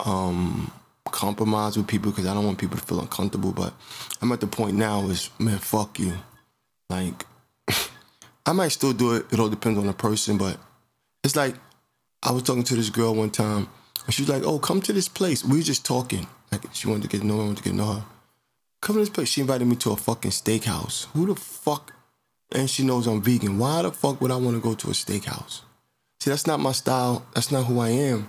um, 0.07 0.71
compromise 1.07 1.77
with 1.77 1.89
people 1.89 2.13
because 2.13 2.29
I 2.29 2.35
don't 2.35 2.47
want 2.47 2.59
people 2.59 2.79
to 2.79 2.87
feel 2.87 3.01
uncomfortable. 3.01 3.51
But 3.51 3.75
I'm 4.23 4.31
at 4.31 4.41
the 4.41 4.47
point 4.47 4.77
now 4.77 5.03
is 5.07 5.31
man, 5.41 5.59
fuck 5.59 5.99
you. 5.99 6.15
Like 6.89 7.27
I 8.47 8.53
might 8.53 8.69
still 8.69 8.93
do 8.93 9.17
it. 9.17 9.27
It 9.33 9.41
all 9.41 9.49
depends 9.49 9.81
on 9.81 9.89
the 9.89 9.95
person, 9.95 10.39
but 10.39 10.59
it's 11.25 11.35
like 11.35 11.57
I 12.23 12.31
was 12.31 12.45
talking 12.45 12.63
to 12.63 12.77
this 12.77 12.89
girl 12.89 13.17
one 13.17 13.31
time, 13.31 13.69
and 14.11 14.15
she 14.17 14.23
was 14.23 14.29
like, 14.29 14.43
"Oh, 14.43 14.59
come 14.59 14.81
to 14.83 14.93
this 14.93 15.07
place." 15.07 15.45
We 15.45 15.59
were 15.59 15.63
just 15.63 15.87
talking. 15.87 16.27
Like 16.51 16.63
she 16.73 16.89
wanted 16.89 17.03
to 17.03 17.09
get 17.09 17.21
to 17.21 17.27
know, 17.29 17.35
I 17.35 17.45
wanted 17.45 17.59
to 17.59 17.63
get 17.63 17.71
to 17.71 17.77
know 17.77 17.93
her. 17.93 18.05
Come 18.81 18.97
to 18.97 19.01
this 19.01 19.09
place. 19.09 19.29
She 19.29 19.41
invited 19.41 19.69
me 19.69 19.77
to 19.77 19.93
a 19.93 19.97
fucking 19.97 20.33
steakhouse. 20.33 21.07
Who 21.13 21.27
the 21.27 21.37
fuck 21.37 21.93
and 22.51 22.69
she 22.69 22.83
knows 22.83 23.07
I'm 23.07 23.23
vegan. 23.23 23.57
Why 23.57 23.83
the 23.83 23.93
fuck 23.93 24.21
would 24.21 24.33
I 24.33 24.37
want 24.37 24.57
to 24.57 24.61
go 24.61 24.75
to 24.75 24.89
a 24.89 24.93
steakhouse? 24.93 25.61
See, 26.19 26.31
that's 26.31 26.45
not 26.45 26.59
my 26.59 26.73
style. 26.73 27.25
That's 27.37 27.53
not 27.53 27.67
who 27.67 27.79
I 27.79 27.91
am. 27.91 28.29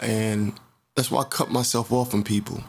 And 0.00 0.58
that's 0.96 1.10
why 1.10 1.20
I 1.20 1.24
cut 1.24 1.50
myself 1.50 1.92
off 1.92 2.10
from 2.10 2.24
people. 2.24 2.64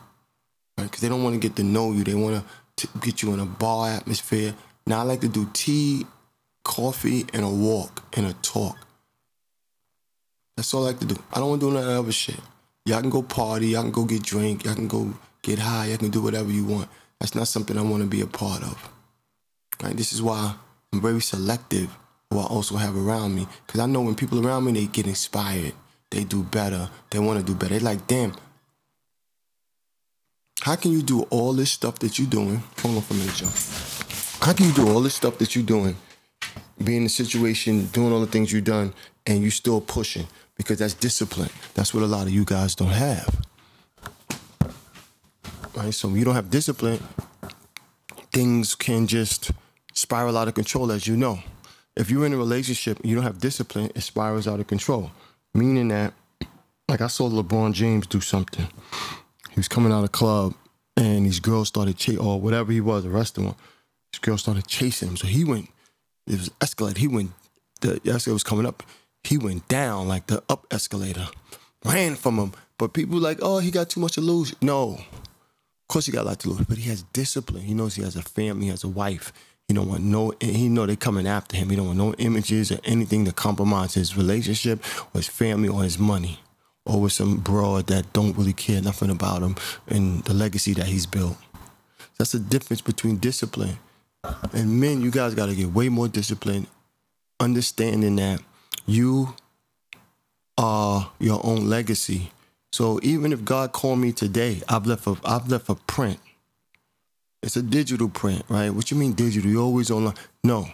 Right? 0.77 0.83
Because 0.83 0.99
they 0.99 1.07
don't 1.07 1.23
want 1.23 1.35
to 1.35 1.39
get 1.39 1.55
to 1.55 1.63
know 1.63 1.93
you. 1.93 2.03
They 2.03 2.13
want 2.13 2.43
to 2.75 2.89
get 2.99 3.21
you 3.21 3.33
in 3.33 3.39
a 3.39 3.45
bar 3.45 3.89
atmosphere. 3.89 4.53
Now 4.85 4.99
I 4.99 5.03
like 5.03 5.21
to 5.21 5.29
do 5.29 5.49
tea, 5.53 6.05
coffee, 6.65 7.25
and 7.33 7.45
a 7.45 7.49
walk 7.49 8.03
and 8.17 8.25
a 8.25 8.33
talk. 8.33 8.82
That's 10.55 10.73
all 10.73 10.83
I 10.83 10.87
like 10.87 10.99
to 10.99 11.05
do. 11.05 11.15
I 11.31 11.39
don't 11.39 11.49
want 11.49 11.61
to 11.61 11.67
do 11.67 11.73
none 11.73 11.87
other 11.87 12.11
shit. 12.11 12.39
Y'all 12.85 13.01
can 13.01 13.09
go 13.09 13.21
party, 13.21 13.67
y'all 13.67 13.83
can 13.83 13.91
go 13.91 14.05
get 14.05 14.23
drink, 14.23 14.65
y'all 14.65 14.75
can 14.75 14.87
go 14.87 15.13
get 15.41 15.59
high, 15.59 15.87
y'all 15.87 15.97
can 15.97 16.09
do 16.09 16.21
whatever 16.21 16.51
you 16.51 16.65
want. 16.65 16.89
That's 17.19 17.35
not 17.35 17.47
something 17.47 17.77
I 17.77 17.81
want 17.81 18.03
to 18.03 18.09
be 18.09 18.21
a 18.21 18.27
part 18.27 18.61
of. 18.61 18.89
Right? 19.81 19.95
This 19.95 20.13
is 20.13 20.21
why 20.21 20.55
I'm 20.91 21.01
very 21.01 21.21
selective 21.21 21.95
who 22.29 22.39
I 22.39 22.43
also 22.43 22.75
have 22.75 22.97
around 22.97 23.35
me. 23.35 23.47
Because 23.65 23.79
I 23.79 23.85
know 23.85 24.01
when 24.01 24.15
people 24.15 24.45
around 24.45 24.65
me, 24.65 24.73
they 24.73 24.87
get 24.87 25.07
inspired. 25.07 25.73
They 26.09 26.23
do 26.23 26.43
better. 26.43 26.89
They 27.09 27.19
want 27.19 27.39
to 27.39 27.45
do 27.45 27.55
better. 27.55 27.73
They're 27.73 27.79
like, 27.79 28.05
damn, 28.07 28.33
how 30.61 30.75
can 30.75 30.91
you 30.91 31.01
do 31.01 31.23
all 31.23 31.53
this 31.53 31.71
stuff 31.71 31.99
that 31.99 32.17
you're 32.17 32.27
doing? 32.27 32.63
Hold 32.79 32.97
on 32.97 33.01
for 33.01 33.13
a 33.13 33.17
minute, 33.17 33.35
Joe. 33.35 34.45
How 34.45 34.53
can 34.53 34.65
you 34.67 34.73
do 34.73 34.89
all 34.89 35.01
this 35.01 35.15
stuff 35.15 35.37
that 35.39 35.55
you're 35.55 35.65
doing, 35.65 35.95
be 36.83 36.97
in 36.97 37.03
the 37.03 37.09
situation, 37.09 37.85
doing 37.87 38.11
all 38.11 38.19
the 38.19 38.27
things 38.27 38.51
you've 38.51 38.63
done, 38.63 38.93
and 39.25 39.41
you 39.41 39.51
still 39.51 39.81
pushing? 39.81 40.27
Because 40.55 40.79
that's 40.79 40.93
discipline. 40.93 41.49
That's 41.73 41.93
what 41.93 42.03
a 42.03 42.07
lot 42.07 42.27
of 42.27 42.31
you 42.31 42.45
guys 42.45 42.75
don't 42.75 42.87
have. 42.87 43.41
Right? 45.75 45.93
So 45.93 46.07
when 46.07 46.17
you 46.17 46.25
don't 46.25 46.35
have 46.35 46.49
discipline, 46.49 47.01
things 48.31 48.75
can 48.75 49.07
just 49.07 49.51
spiral 49.93 50.37
out 50.37 50.47
of 50.47 50.53
control, 50.53 50.91
as 50.91 51.07
you 51.07 51.17
know. 51.17 51.39
If 51.95 52.09
you're 52.09 52.25
in 52.25 52.33
a 52.33 52.37
relationship 52.37 52.99
and 52.99 53.09
you 53.09 53.15
don't 53.15 53.23
have 53.23 53.39
discipline, 53.39 53.91
it 53.95 54.01
spirals 54.01 54.47
out 54.47 54.59
of 54.59 54.67
control. 54.67 55.11
Meaning 55.53 55.89
that, 55.89 56.13
like 56.87 57.01
I 57.01 57.07
saw 57.07 57.29
LeBron 57.29 57.73
James 57.73 58.07
do 58.07 58.21
something. 58.21 58.67
He 59.49 59.55
was 59.57 59.67
coming 59.67 59.91
out 59.91 60.03
of 60.03 60.11
club 60.11 60.55
and 60.97 61.25
these 61.25 61.39
girls 61.39 61.67
started 61.67 61.97
chasing, 61.97 62.19
or 62.19 62.39
whatever 62.39 62.71
he 62.71 62.81
was, 62.81 63.03
the 63.03 63.09
restaurant. 63.09 63.55
These 64.11 64.19
girls 64.19 64.41
started 64.41 64.67
chasing 64.67 65.09
him. 65.09 65.17
So 65.17 65.27
he 65.27 65.43
went, 65.43 65.69
it 66.27 66.33
was 66.39 66.51
escalator. 66.61 66.99
He 66.99 67.07
went, 67.07 67.31
the 67.81 67.95
escalator 68.05 68.33
was 68.33 68.43
coming 68.43 68.65
up. 68.65 68.83
He 69.23 69.37
went 69.37 69.67
down 69.67 70.07
like 70.07 70.27
the 70.27 70.43
up 70.49 70.67
escalator, 70.71 71.27
ran 71.85 72.15
from 72.15 72.37
him. 72.37 72.53
But 72.77 72.93
people 72.93 73.19
like, 73.19 73.39
oh, 73.41 73.59
he 73.59 73.71
got 73.71 73.89
too 73.89 73.99
much 73.99 74.13
to 74.13 74.21
lose. 74.21 74.53
No. 74.61 74.95
Of 74.95 75.87
course 75.87 76.05
he 76.05 76.11
got 76.11 76.23
a 76.23 76.29
lot 76.29 76.39
to 76.39 76.49
lose, 76.49 76.65
but 76.65 76.77
he 76.77 76.89
has 76.89 77.03
discipline. 77.13 77.63
He 77.63 77.73
knows 77.73 77.95
he 77.95 78.03
has 78.03 78.15
a 78.15 78.21
family, 78.21 78.65
he 78.65 78.71
has 78.71 78.83
a 78.83 78.89
wife. 78.89 79.31
He 79.67 79.73
don't 79.73 79.87
want 79.87 80.03
no. 80.03 80.33
He 80.41 80.67
know 80.67 80.85
they 80.85 80.97
coming 80.97 81.27
after 81.27 81.55
him. 81.55 81.69
He 81.69 81.75
don't 81.77 81.87
want 81.87 81.97
no 81.97 82.13
images 82.15 82.71
or 82.71 82.79
anything 82.83 83.23
to 83.25 83.31
compromise 83.31 83.93
his 83.93 84.17
relationship 84.17 84.83
or 85.13 85.19
his 85.19 85.27
family 85.27 85.69
or 85.69 85.83
his 85.83 85.97
money, 85.97 86.39
or 86.85 86.99
with 86.99 87.13
some 87.13 87.37
broad 87.37 87.87
that 87.87 88.11
don't 88.11 88.35
really 88.37 88.53
care 88.53 88.81
nothing 88.81 89.09
about 89.09 89.41
him 89.41 89.55
and 89.87 90.23
the 90.25 90.33
legacy 90.33 90.73
that 90.73 90.87
he's 90.87 91.05
built. 91.05 91.37
That's 92.17 92.33
the 92.33 92.39
difference 92.39 92.81
between 92.81 93.17
discipline 93.17 93.77
and 94.51 94.81
men. 94.81 95.01
You 95.01 95.11
guys 95.11 95.33
got 95.33 95.45
to 95.45 95.55
get 95.55 95.71
way 95.71 95.87
more 95.87 96.09
disciplined, 96.09 96.67
understanding 97.39 98.17
that 98.17 98.41
you 98.85 99.35
are 100.57 101.11
your 101.19 101.39
own 101.45 101.69
legacy. 101.69 102.31
So 102.71 102.99
even 103.03 103.33
if 103.33 103.45
God 103.45 103.71
called 103.71 103.99
me 103.99 104.11
today, 104.11 104.61
I've 104.67 104.85
left 104.85 105.07
a 105.07 105.15
I've 105.25 105.49
left 105.49 105.69
a 105.69 105.75
print 105.75 106.19
it's 107.43 107.57
a 107.57 107.61
digital 107.61 108.07
print, 108.07 108.45
right? 108.47 108.69
What 108.69 108.89
you 108.89 108.95
mean 108.95 109.11
digital? 109.11 109.51
You're 109.51 109.63
always 109.63 109.91
online. 109.91 110.15
No. 110.45 110.65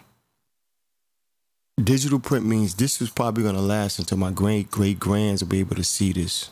Digital 1.83 2.19
print 2.19 2.45
means 2.45 2.75
this 2.75 3.01
is 3.01 3.09
probably 3.09 3.43
gonna 3.43 3.59
last 3.59 3.97
until 3.97 4.19
my 4.19 4.31
great 4.31 4.69
great 4.69 4.99
grands 4.99 5.41
will 5.41 5.49
be 5.49 5.61
able 5.61 5.75
to 5.77 5.83
see 5.83 6.13
this, 6.13 6.51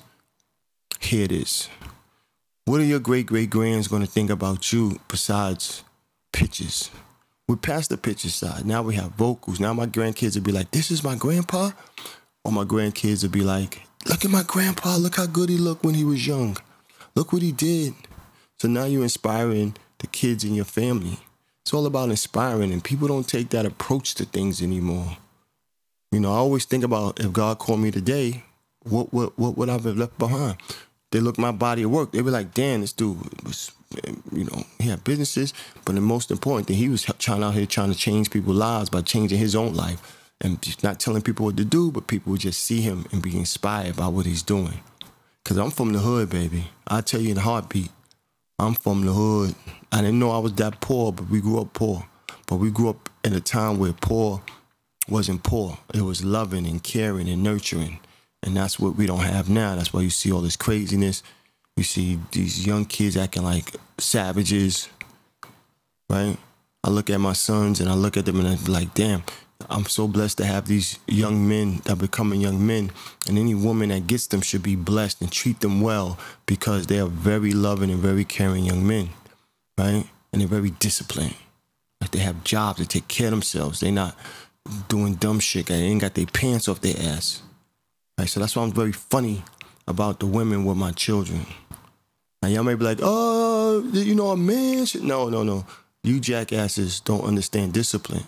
hear 1.00 1.28
this. 1.28 1.70
What 2.66 2.82
are 2.82 2.86
your 2.86 3.00
great 3.00 3.28
great 3.28 3.52
grands 3.52 3.88
gonna 3.88 4.08
think 4.08 4.32
about 4.32 4.74
you 4.74 5.00
besides 5.08 5.84
pictures? 6.34 6.90
We're 7.48 7.56
past 7.56 7.90
the 7.90 7.98
picture 7.98 8.30
side. 8.30 8.66
Now 8.66 8.82
we 8.82 8.96
have 8.96 9.12
vocals. 9.12 9.62
Now 9.62 9.74
my 9.74 9.86
grandkids 9.86 10.36
will 10.36 10.44
be 10.44 10.52
like, 10.52 10.72
"This 10.72 10.92
is 10.92 11.02
my 11.02 11.16
grandpa," 11.16 11.72
or 12.44 12.52
my 12.52 12.66
grandkids 12.66 13.24
will 13.24 13.30
be 13.30 13.42
like, 13.42 13.84
"Look 14.06 14.26
at 14.26 14.32
my 14.32 14.44
grandpa. 14.44 14.98
Look 14.98 15.16
how 15.16 15.28
good 15.28 15.48
he 15.48 15.58
looked 15.58 15.86
when 15.86 15.96
he 15.96 16.04
was 16.04 16.28
young. 16.28 16.58
Look 17.16 17.32
what 17.32 17.42
he 17.42 17.54
did." 17.54 17.94
So 18.60 18.68
now 18.68 18.84
you're 18.84 19.04
inspiring 19.04 19.76
the 20.00 20.08
kids 20.08 20.44
in 20.44 20.56
your 20.56 20.66
family. 20.66 21.20
It's 21.62 21.74
all 21.74 21.86
about 21.86 22.10
inspiring, 22.10 22.74
and 22.74 22.84
people 22.84 23.08
don't 23.08 23.28
take 23.28 23.50
that 23.52 23.66
approach 23.66 24.16
to 24.16 24.26
things 24.26 24.62
anymore. 24.62 25.18
You 26.12 26.20
know, 26.20 26.34
I 26.34 26.38
always 26.38 26.66
think 26.66 26.84
about 26.84 27.20
if 27.22 27.32
God 27.32 27.60
called 27.60 27.80
me 27.80 27.92
today, 27.92 28.44
what 28.84 29.14
what 29.14 29.40
what 29.40 29.58
would 29.58 29.70
I 29.70 29.74
have 29.74 29.86
left 29.86 30.18
behind? 30.18 30.58
They 31.12 31.20
look 31.20 31.38
my 31.38 31.52
body 31.52 31.84
of 31.84 31.92
work. 31.92 32.12
They 32.12 32.22
were 32.22 32.32
like, 32.32 32.54
damn, 32.54 32.82
this 32.82 32.94
dude 32.94 33.18
was, 33.44 33.72
you 34.32 34.44
know, 34.44 34.64
he 34.80 34.90
had 34.90 35.04
businesses, 35.04 35.54
but 35.86 35.96
the 35.96 36.02
most 36.02 36.32
important 36.32 36.68
thing, 36.68 36.78
he 36.78 36.90
was 36.90 37.04
trying 37.20 37.44
out 37.44 37.54
here 37.54 37.66
trying 37.66 37.92
to 37.92 37.98
change 37.98 38.30
people's 38.30 38.58
lives 38.58 38.90
by 38.90 39.02
changing 39.02 39.40
his 39.40 39.56
own 39.56 39.74
life 39.74 40.32
and 40.42 40.62
just 40.62 40.84
not 40.84 41.00
telling 41.00 41.22
people 41.22 41.46
what 41.46 41.58
to 41.58 41.66
do, 41.66 41.92
but 41.92 42.08
people 42.08 42.32
would 42.32 42.42
just 42.42 42.64
see 42.64 42.82
him 42.82 43.06
and 43.12 43.22
be 43.22 43.38
inspired 43.38 43.96
by 43.96 44.08
what 44.08 44.26
he's 44.26 44.44
doing. 44.44 44.80
Cause 45.44 45.58
I'm 45.58 45.72
from 45.72 45.94
the 45.94 46.00
hood, 46.00 46.30
baby. 46.30 46.66
I 46.88 47.00
tell 47.00 47.22
you 47.22 47.32
in 47.32 47.38
a 47.38 47.42
heartbeat, 47.42 47.90
I'm 48.60 48.74
from 48.74 49.06
the 49.06 49.14
hood. 49.14 49.56
I 49.92 50.02
didn't 50.02 50.20
know 50.20 50.32
I 50.32 50.40
was 50.40 50.54
that 50.54 50.82
poor, 50.82 51.14
but 51.14 51.30
we 51.30 51.40
grew 51.40 51.62
up 51.62 51.74
poor. 51.74 52.06
But 52.48 52.58
we 52.58 52.70
grew 52.70 52.90
up 52.90 53.10
in 53.24 53.34
a 53.34 53.40
time 53.40 53.80
where 53.80 53.94
poor 53.94 54.42
wasn't 55.08 55.44
poor. 55.44 55.78
It 55.94 56.02
was 56.02 56.24
loving 56.24 56.68
and 56.68 56.84
caring 56.84 57.30
and 57.30 57.44
nurturing. 57.44 58.00
And 58.44 58.56
that's 58.56 58.80
what 58.80 58.96
we 58.96 59.06
don't 59.06 59.20
have 59.20 59.50
now. 59.50 59.76
That's 59.76 59.94
why 59.94 60.02
you 60.02 60.10
see 60.10 60.32
all 60.32 60.42
this 60.42 60.56
craziness. 60.56 61.24
You 61.76 61.84
see 61.84 62.20
these 62.32 62.66
young 62.66 62.86
kids 62.86 63.18
acting 63.18 63.44
like 63.44 63.76
savages, 63.98 64.90
right? 66.10 66.38
I 66.84 66.90
look 66.90 67.10
at 67.10 67.20
my 67.20 67.34
sons 67.34 67.80
and 67.80 67.90
I 67.90 67.94
look 67.94 68.18
at 68.18 68.26
them 68.26 68.40
and 68.40 68.48
I'm 68.48 68.64
like, 68.66 68.94
damn, 68.94 69.24
I'm 69.70 69.86
so 69.86 70.08
blessed 70.08 70.38
to 70.38 70.46
have 70.46 70.68
these 70.68 71.00
young 71.08 71.48
men 71.48 71.78
that 71.84 71.94
are 71.94 71.96
becoming 71.96 72.42
young 72.42 72.66
men. 72.66 72.92
And 73.28 73.38
any 73.38 73.56
woman 73.56 73.90
that 73.90 74.08
gets 74.08 74.28
them 74.28 74.42
should 74.42 74.64
be 74.64 74.76
blessed 74.76 75.22
and 75.22 75.32
treat 75.32 75.60
them 75.60 75.82
well 75.82 76.18
because 76.46 76.88
they 76.88 77.00
are 77.00 77.08
very 77.08 77.52
loving 77.52 77.92
and 77.92 78.00
very 78.00 78.24
caring 78.24 78.66
young 78.66 78.88
men, 78.88 79.10
right? 79.78 80.08
And 80.32 80.42
they're 80.42 80.48
very 80.48 80.72
disciplined. 80.72 81.36
Like 82.00 82.12
they 82.12 82.20
have 82.20 82.44
jobs, 82.44 82.80
they 82.80 82.86
take 82.86 83.08
care 83.08 83.28
of 83.28 83.32
themselves. 83.32 83.80
They're 83.80 83.92
not 83.92 84.16
doing 84.88 85.16
dumb 85.16 85.40
shit. 85.40 85.68
They 85.68 85.76
ain't 85.76 86.02
got 86.02 86.14
their 86.14 86.26
pants 86.28 86.68
off 86.68 86.82
their 86.82 86.96
ass. 86.98 87.42
So 88.26 88.40
that's 88.40 88.56
why 88.56 88.64
I'm 88.64 88.72
very 88.72 88.92
funny 88.92 89.44
about 89.88 90.20
the 90.20 90.26
women 90.26 90.66
with 90.66 90.78
my 90.78 90.92
children. 90.92 91.46
Now 92.42 92.50
y'all 92.50 92.64
may 92.64 92.76
be 92.76 92.84
like, 92.84 93.00
oh, 93.02 93.88
you 93.94 94.16
know, 94.16 94.30
a 94.30 94.38
man 94.38 94.86
should. 94.86 95.04
No, 95.04 95.30
no, 95.30 95.44
no. 95.44 95.66
You 96.04 96.20
jackasses 96.20 97.00
don't 97.00 97.24
understand 97.24 97.74
discipline. 97.74 98.26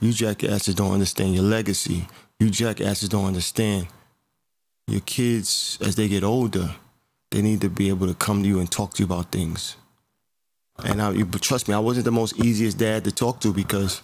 You 0.00 0.12
jackasses 0.12 0.74
don't 0.74 0.92
understand 0.92 1.34
your 1.34 1.44
legacy. 1.44 2.06
You 2.38 2.50
jackasses 2.50 3.08
don't 3.08 3.26
understand 3.26 3.88
your 4.86 5.00
kids 5.00 5.78
as 5.80 5.96
they 5.96 6.08
get 6.08 6.24
older. 6.24 6.74
They 7.30 7.42
need 7.42 7.60
to 7.60 7.68
be 7.68 7.88
able 7.88 8.06
to 8.06 8.14
come 8.14 8.42
to 8.42 8.48
you 8.48 8.58
and 8.58 8.70
talk 8.70 8.94
to 8.94 9.02
you 9.02 9.06
about 9.06 9.30
things. 9.30 9.76
And 10.82 11.00
I, 11.02 11.12
trust 11.40 11.68
me, 11.68 11.74
I 11.74 11.78
wasn't 11.78 12.06
the 12.06 12.12
most 12.12 12.38
easiest 12.38 12.78
dad 12.78 13.04
to 13.04 13.12
talk 13.12 13.40
to 13.40 13.52
because 13.52 14.00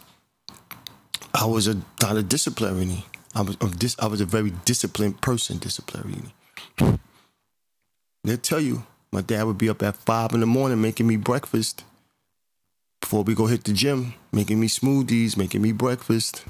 I 1.35 1.47
was 1.47 1.69
a 1.69 1.77
not 2.03 2.17
a 2.17 2.23
disciplinarian. 2.23 3.03
I 3.37 3.43
was 3.43 3.57
a 3.61 3.69
dis, 3.69 3.95
I 3.99 4.07
was 4.07 4.23
a 4.23 4.25
very 4.25 4.51
disciplined 4.65 5.21
person, 5.21 5.59
disciplinarian. 5.59 6.33
They'll 8.25 8.39
tell 8.39 8.61
you 8.61 8.85
my 9.13 9.21
dad 9.21 9.45
would 9.45 9.59
be 9.59 9.69
up 9.69 9.83
at 9.83 9.97
five 9.97 10.33
in 10.33 10.41
the 10.41 10.47
morning 10.47 10.81
making 10.81 11.07
me 11.07 11.17
breakfast 11.17 11.85
before 13.01 13.23
we 13.25 13.35
go 13.35 13.47
hit 13.47 13.65
the 13.65 13.75
gym, 13.75 14.15
making 14.33 14.59
me 14.59 14.69
smoothies, 14.69 15.37
making 15.37 15.61
me 15.61 15.73
breakfast. 15.73 16.45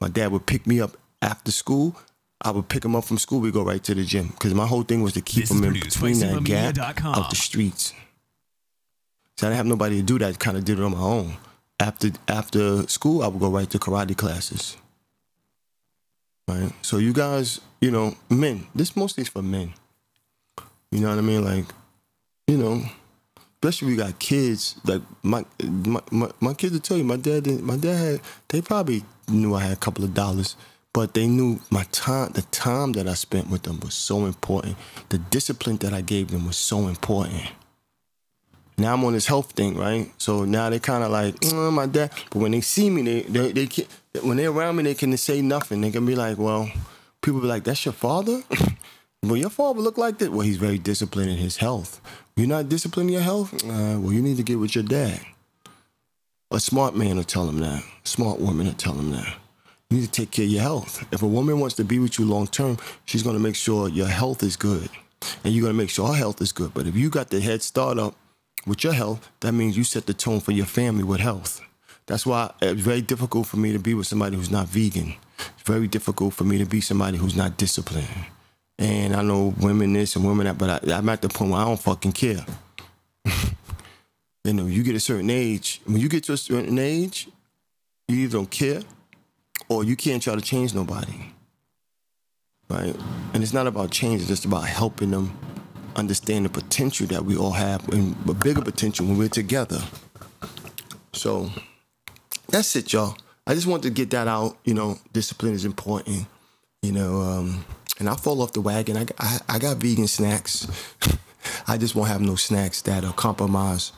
My 0.00 0.08
dad 0.08 0.32
would 0.32 0.46
pick 0.46 0.66
me 0.66 0.80
up 0.80 0.96
after 1.20 1.52
school. 1.52 1.94
I 2.40 2.50
would 2.50 2.70
pick 2.70 2.82
him 2.82 2.96
up 2.96 3.04
from 3.04 3.18
school. 3.18 3.40
We 3.40 3.50
go 3.50 3.62
right 3.62 3.84
to 3.84 3.94
the 3.94 4.02
gym 4.02 4.28
because 4.28 4.54
my 4.54 4.66
whole 4.66 4.82
thing 4.82 5.02
was 5.02 5.12
to 5.12 5.20
keep 5.20 5.42
This 5.42 5.50
him 5.50 5.62
in 5.62 5.74
between 5.74 6.18
that 6.20 6.42
gap 6.44 7.04
of 7.04 7.28
the 7.28 7.36
streets. 7.36 7.92
So 9.36 9.46
I 9.46 9.50
didn't 9.50 9.58
have 9.58 9.66
nobody 9.66 9.96
to 9.96 10.02
do 10.02 10.18
that. 10.20 10.38
Kind 10.38 10.56
of 10.56 10.64
did 10.64 10.78
it 10.78 10.82
on 10.82 10.92
my 10.92 10.98
own. 10.98 11.36
After 11.78 12.10
after 12.26 12.88
school, 12.88 13.22
I 13.22 13.28
would 13.28 13.40
go 13.40 13.50
right 13.50 13.68
to 13.68 13.78
karate 13.78 14.16
classes. 14.16 14.78
Right. 16.48 16.72
So 16.82 16.98
you 16.98 17.12
guys, 17.12 17.60
you 17.80 17.90
know, 17.90 18.16
men. 18.28 18.66
This 18.74 18.96
mostly 18.96 19.22
is 19.22 19.28
for 19.28 19.42
men. 19.42 19.72
You 20.90 21.00
know 21.00 21.10
what 21.10 21.18
I 21.18 21.22
mean? 21.22 21.44
Like, 21.44 21.66
you 22.48 22.58
know, 22.58 22.82
especially 23.62 23.92
you 23.92 23.96
got 23.96 24.18
kids. 24.18 24.76
Like 24.84 25.02
my 25.22 25.44
my 25.62 26.00
my, 26.10 26.30
my 26.40 26.54
kids 26.54 26.72
will 26.72 26.80
tell 26.80 26.96
you, 26.96 27.04
my 27.04 27.16
dad 27.16 27.44
didn't, 27.44 27.62
my 27.62 27.76
dad 27.76 27.96
had, 27.96 28.20
they 28.48 28.60
probably 28.60 29.04
knew 29.28 29.54
I 29.54 29.60
had 29.60 29.72
a 29.72 29.76
couple 29.76 30.04
of 30.04 30.14
dollars, 30.14 30.56
but 30.92 31.14
they 31.14 31.28
knew 31.28 31.60
my 31.70 31.84
time 31.92 32.32
the 32.32 32.42
time 32.42 32.92
that 32.92 33.06
I 33.06 33.14
spent 33.14 33.48
with 33.48 33.62
them 33.62 33.78
was 33.80 33.94
so 33.94 34.26
important. 34.26 34.76
The 35.10 35.18
discipline 35.18 35.76
that 35.78 35.92
I 35.92 36.00
gave 36.00 36.32
them 36.32 36.46
was 36.46 36.56
so 36.56 36.88
important. 36.88 37.44
Now 38.80 38.94
I'm 38.94 39.04
on 39.04 39.12
this 39.12 39.26
health 39.26 39.52
thing, 39.52 39.76
right? 39.76 40.10
So 40.16 40.46
now 40.46 40.70
they 40.70 40.78
kind 40.78 41.04
of 41.04 41.10
like, 41.10 41.34
mm, 41.40 41.70
my 41.70 41.84
dad. 41.84 42.12
But 42.30 42.38
when 42.38 42.52
they 42.52 42.62
see 42.62 42.88
me, 42.88 43.02
they 43.02 43.20
they, 43.22 43.52
they 43.52 43.66
can, 43.66 43.84
when 44.22 44.38
they're 44.38 44.50
around 44.50 44.76
me, 44.76 44.84
they 44.84 44.94
can 44.94 45.14
say 45.18 45.42
nothing. 45.42 45.82
They 45.82 45.90
can 45.90 46.06
be 46.06 46.14
like, 46.14 46.38
well, 46.38 46.70
people 47.20 47.42
be 47.42 47.46
like, 47.46 47.64
that's 47.64 47.84
your 47.84 47.92
father. 47.92 48.42
well, 49.22 49.36
your 49.36 49.50
father 49.50 49.80
look 49.80 49.98
like 49.98 50.16
that. 50.18 50.32
Well, 50.32 50.46
he's 50.46 50.56
very 50.56 50.78
disciplined 50.78 51.30
in 51.30 51.36
his 51.36 51.58
health. 51.58 52.00
You're 52.36 52.48
not 52.48 52.70
disciplined 52.70 53.10
in 53.10 53.14
your 53.14 53.22
health. 53.22 53.52
Uh, 53.62 54.00
well, 54.00 54.14
you 54.14 54.22
need 54.22 54.38
to 54.38 54.42
get 54.42 54.58
with 54.58 54.74
your 54.74 54.84
dad. 54.84 55.20
A 56.50 56.58
smart 56.58 56.96
man 56.96 57.16
will 57.16 57.24
tell 57.24 57.46
him 57.46 57.58
that. 57.58 57.82
A 57.82 58.08
Smart 58.08 58.40
woman 58.40 58.66
will 58.66 58.72
tell 58.72 58.94
him 58.94 59.10
that. 59.10 59.36
You 59.90 59.98
need 59.98 60.06
to 60.06 60.10
take 60.10 60.30
care 60.30 60.46
of 60.46 60.50
your 60.50 60.62
health. 60.62 61.06
If 61.12 61.20
a 61.20 61.26
woman 61.26 61.60
wants 61.60 61.76
to 61.76 61.84
be 61.84 61.98
with 61.98 62.18
you 62.18 62.24
long 62.24 62.46
term, 62.46 62.78
she's 63.04 63.22
gonna 63.22 63.38
make 63.38 63.56
sure 63.56 63.90
your 63.90 64.08
health 64.08 64.42
is 64.42 64.56
good, 64.56 64.88
and 65.44 65.52
you're 65.52 65.64
gonna 65.64 65.74
make 65.74 65.90
sure 65.90 66.08
her 66.08 66.14
health 66.14 66.40
is 66.40 66.50
good. 66.50 66.72
But 66.72 66.86
if 66.86 66.96
you 66.96 67.10
got 67.10 67.28
the 67.28 67.40
head 67.40 67.62
start 67.62 67.98
up 67.98 68.14
with 68.66 68.84
your 68.84 68.92
health, 68.92 69.30
that 69.40 69.52
means 69.52 69.76
you 69.76 69.84
set 69.84 70.06
the 70.06 70.14
tone 70.14 70.40
for 70.40 70.52
your 70.52 70.66
family 70.66 71.04
with 71.04 71.20
health. 71.20 71.60
That's 72.06 72.26
why 72.26 72.52
it's 72.60 72.80
very 72.80 73.02
difficult 73.02 73.46
for 73.46 73.56
me 73.56 73.72
to 73.72 73.78
be 73.78 73.94
with 73.94 74.06
somebody 74.06 74.36
who's 74.36 74.50
not 74.50 74.66
vegan. 74.68 75.14
It's 75.38 75.62
very 75.64 75.86
difficult 75.86 76.34
for 76.34 76.44
me 76.44 76.58
to 76.58 76.64
be 76.64 76.80
somebody 76.80 77.18
who's 77.18 77.36
not 77.36 77.56
disciplined. 77.56 78.08
And 78.78 79.14
I 79.14 79.22
know 79.22 79.54
women 79.60 79.92
this 79.92 80.16
and 80.16 80.26
women 80.26 80.46
that, 80.46 80.58
but 80.58 80.88
I, 80.88 80.96
I'm 80.96 81.08
at 81.08 81.22
the 81.22 81.28
point 81.28 81.52
where 81.52 81.60
I 81.60 81.64
don't 81.64 81.80
fucking 81.80 82.12
care. 82.12 82.44
you 84.44 84.52
know, 84.52 84.66
you 84.66 84.82
get 84.82 84.94
a 84.94 85.00
certain 85.00 85.30
age. 85.30 85.80
When 85.84 85.98
you 85.98 86.08
get 86.08 86.24
to 86.24 86.32
a 86.32 86.36
certain 86.36 86.78
age, 86.78 87.28
you 88.08 88.16
either 88.16 88.38
don't 88.38 88.50
care 88.50 88.82
or 89.68 89.84
you 89.84 89.96
can't 89.96 90.22
try 90.22 90.34
to 90.34 90.40
change 90.40 90.74
nobody. 90.74 91.32
Right? 92.68 92.96
And 93.34 93.42
it's 93.42 93.52
not 93.52 93.66
about 93.66 93.90
change, 93.90 94.20
it's 94.20 94.28
just 94.28 94.44
about 94.44 94.64
helping 94.64 95.10
them 95.10 95.38
understand 95.96 96.44
the 96.44 96.48
potential 96.48 97.06
that 97.08 97.24
we 97.24 97.36
all 97.36 97.52
have 97.52 97.88
and 97.88 98.16
a 98.28 98.34
bigger 98.34 98.62
potential 98.62 99.06
when 99.06 99.18
we're 99.18 99.28
together. 99.28 99.80
So 101.12 101.50
that's 102.48 102.74
it, 102.76 102.92
y'all. 102.92 103.16
I 103.46 103.54
just 103.54 103.66
wanted 103.66 103.84
to 103.84 103.90
get 103.90 104.10
that 104.10 104.28
out. 104.28 104.56
You 104.64 104.74
know, 104.74 104.98
discipline 105.12 105.54
is 105.54 105.64
important. 105.64 106.26
You 106.82 106.92
know, 106.92 107.20
um, 107.20 107.64
and 107.98 108.08
I 108.08 108.16
fall 108.16 108.40
off 108.42 108.52
the 108.52 108.60
wagon. 108.60 108.96
I, 108.96 109.06
I, 109.18 109.38
I 109.48 109.58
got 109.58 109.76
vegan 109.78 110.08
snacks. 110.08 110.66
I 111.68 111.76
just 111.76 111.94
won't 111.94 112.08
have 112.08 112.20
no 112.20 112.36
snacks 112.36 112.82
that 112.82 113.04
are 113.04 113.12
compromise 113.12 113.92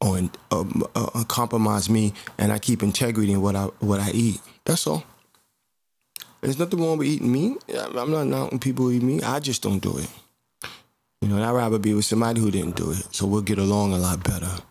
on 0.00 0.30
um, 0.50 0.84
uh, 0.94 1.24
compromise 1.24 1.88
me, 1.88 2.12
and 2.38 2.52
I 2.52 2.58
keep 2.58 2.82
integrity 2.82 3.32
in 3.32 3.42
what 3.42 3.56
I 3.56 3.64
what 3.80 4.00
I 4.00 4.10
eat. 4.10 4.40
That's 4.64 4.86
all. 4.86 5.04
There's 6.40 6.58
nothing 6.58 6.80
wrong 6.80 6.98
with 6.98 7.08
eating 7.08 7.32
meat. 7.32 7.58
I'm 7.74 8.10
not 8.10 8.26
knocking 8.26 8.58
people 8.58 8.90
eat 8.92 9.02
meat. 9.02 9.26
I 9.26 9.40
just 9.40 9.62
don't 9.62 9.78
do 9.78 9.98
it. 9.98 10.08
You 11.26 11.32
know, 11.32 11.38
and 11.38 11.44
I'd 11.44 11.56
rather 11.56 11.80
be 11.80 11.92
with 11.92 12.04
somebody 12.04 12.40
who 12.40 12.52
didn't 12.52 12.76
do 12.76 12.92
it, 12.92 13.12
so 13.12 13.26
we'll 13.26 13.40
get 13.40 13.58
along 13.58 13.92
a 13.92 13.96
lot 13.96 14.22
better. 14.22 14.62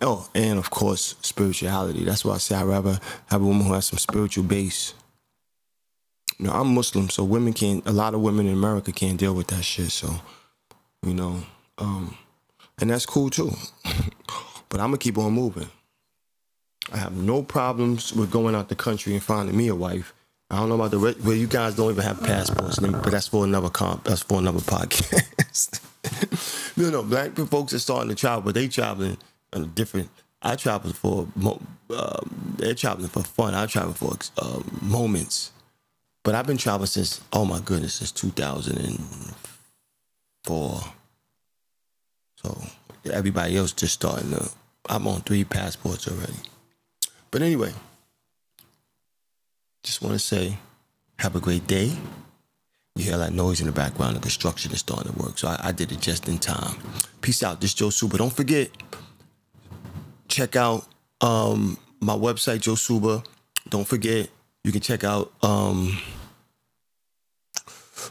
Oh, 0.00 0.30
and 0.34 0.58
of 0.58 0.70
course, 0.70 1.14
spirituality. 1.20 2.04
That's 2.04 2.24
why 2.24 2.36
I 2.36 2.38
say 2.38 2.54
I'd 2.54 2.62
rather 2.62 2.98
have 3.26 3.42
a 3.42 3.44
woman 3.44 3.66
who 3.66 3.74
has 3.74 3.84
some 3.84 3.98
spiritual 3.98 4.44
base. 4.44 4.94
You 6.38 6.46
know, 6.46 6.52
I'm 6.52 6.74
Muslim, 6.74 7.10
so 7.10 7.22
women 7.22 7.52
can't. 7.52 7.86
A 7.86 7.92
lot 7.92 8.14
of 8.14 8.22
women 8.22 8.46
in 8.46 8.54
America 8.54 8.92
can't 8.92 9.18
deal 9.18 9.34
with 9.34 9.48
that 9.48 9.62
shit. 9.62 9.90
So, 9.90 10.08
you 11.02 11.12
know, 11.12 11.42
um, 11.76 12.16
and 12.80 12.88
that's 12.88 13.04
cool 13.04 13.28
too. 13.28 13.52
but 14.70 14.80
I'm 14.80 14.86
gonna 14.86 14.96
keep 14.96 15.18
on 15.18 15.34
moving. 15.34 15.68
I 16.90 16.96
have 16.96 17.14
no 17.14 17.42
problems 17.42 18.14
with 18.14 18.30
going 18.30 18.54
out 18.54 18.70
the 18.70 18.74
country 18.74 19.12
and 19.12 19.22
finding 19.22 19.54
me 19.54 19.68
a 19.68 19.74
wife. 19.74 20.14
I 20.50 20.58
don't 20.58 20.68
know 20.68 20.74
about 20.76 20.92
the 20.92 20.98
re- 20.98 21.16
well, 21.24 21.34
you 21.34 21.48
guys 21.48 21.74
don't 21.74 21.90
even 21.90 22.04
have 22.04 22.22
passports, 22.22 22.78
but 22.78 23.10
that's 23.10 23.26
for 23.28 23.44
another 23.44 23.68
comp. 23.68 24.04
That's 24.04 24.22
for 24.22 24.38
another 24.38 24.60
podcast. 24.60 25.80
you 26.76 26.88
know, 26.90 27.02
black 27.02 27.32
folks 27.32 27.72
are 27.72 27.80
starting 27.80 28.10
to 28.10 28.14
travel, 28.14 28.42
but 28.42 28.54
they 28.54 28.68
traveling 28.68 29.16
on 29.52 29.64
a 29.64 29.66
different. 29.66 30.08
I 30.42 30.54
travel 30.54 30.92
for 30.92 31.26
um, 31.90 32.54
they're 32.58 32.74
traveling 32.74 33.08
for 33.08 33.24
fun. 33.24 33.54
I 33.54 33.66
travel 33.66 33.92
for 33.92 34.16
um, 34.40 34.78
moments. 34.82 35.50
But 36.22 36.36
I've 36.36 36.46
been 36.46 36.58
traveling 36.58 36.86
since 36.86 37.20
oh 37.32 37.44
my 37.44 37.58
goodness, 37.60 37.94
since 37.94 38.12
2004. 38.12 40.80
So 42.36 42.62
everybody 43.12 43.56
else 43.56 43.72
just 43.72 43.94
starting 43.94 44.30
to. 44.30 44.48
I'm 44.88 45.08
on 45.08 45.22
three 45.22 45.42
passports 45.42 46.06
already. 46.06 46.38
But 47.32 47.42
anyway, 47.42 47.72
just 49.86 50.02
want 50.02 50.14
to 50.14 50.18
say, 50.18 50.58
have 51.20 51.36
a 51.36 51.40
great 51.40 51.66
day. 51.68 51.92
You 52.96 53.04
hear 53.04 53.18
that 53.18 53.32
noise 53.32 53.60
in 53.60 53.66
the 53.66 53.72
background. 53.72 54.16
The 54.16 54.20
construction 54.20 54.72
is 54.72 54.80
starting 54.80 55.12
to 55.12 55.18
work, 55.18 55.38
so 55.38 55.48
I, 55.48 55.68
I 55.68 55.72
did 55.72 55.92
it 55.92 56.00
just 56.00 56.28
in 56.28 56.38
time. 56.38 56.76
Peace 57.20 57.42
out. 57.42 57.60
This 57.60 57.72
Joe 57.72 57.90
Suba. 57.90 58.18
Don't 58.18 58.32
forget, 58.32 58.68
check 60.28 60.56
out 60.56 60.86
um, 61.20 61.78
my 62.00 62.14
website, 62.14 62.62
Joe 62.62 62.74
Suba. 62.74 63.22
Don't 63.68 63.86
forget, 63.86 64.28
you 64.64 64.72
can 64.72 64.80
check 64.80 65.04
out 65.04 65.32
um, 65.42 65.96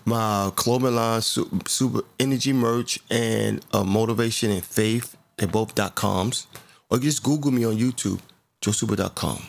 my 0.06 0.52
clothing 0.56 0.96
line, 0.96 1.22
super, 1.22 2.02
energy 2.20 2.54
merch, 2.54 3.00
and 3.10 3.66
uh, 3.74 3.84
motivation 3.84 4.50
and 4.50 4.64
faith. 4.64 5.18
They're 5.36 5.48
both 5.48 5.76
dot 5.76 5.96
coms. 5.96 6.48
Or 6.90 7.00
just 7.00 7.22
Google 7.24 7.52
me 7.52 7.66
on 7.66 7.76
YouTube, 7.76 8.22
joesuba.com. 8.62 9.42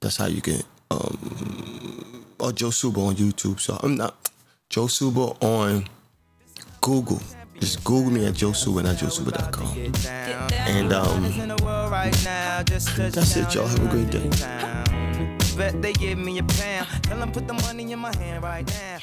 That's 0.00 0.16
how 0.16 0.26
you 0.26 0.40
can, 0.40 0.62
um, 0.92 2.24
or 2.38 2.52
Joe 2.52 2.70
Suba 2.70 3.00
on 3.00 3.14
YouTube. 3.14 3.60
So 3.60 3.78
I'm 3.82 3.96
not 3.96 4.30
Joe 4.68 4.86
Suba 4.86 5.34
on 5.40 5.86
Google. 6.80 7.20
Just 7.60 7.84
Google 7.84 8.10
me 8.10 8.26
at 8.26 8.34
Joe 8.34 8.52
Suba, 8.52 8.82
not 8.82 8.96
joesuba.com. 8.96 9.68
And 10.66 10.92
um, 10.92 11.22
that's 13.12 13.36
it, 13.36 13.54
y'all. 13.54 13.66
Have 13.68 13.84
a 13.84 13.88
great 13.88 14.10
day. 14.10 14.28
Bet 15.56 15.80
they 15.80 15.92
give 15.92 16.18
me 16.18 16.38
a 16.38 16.42
pound. 16.42 16.88
Tell 17.04 17.18
them 17.18 17.30
put 17.30 17.46
the 17.46 17.54
money 17.54 17.92
in 17.92 17.98
my 17.98 18.14
hand 18.16 18.42
right 18.42 18.66
now. 18.66 18.98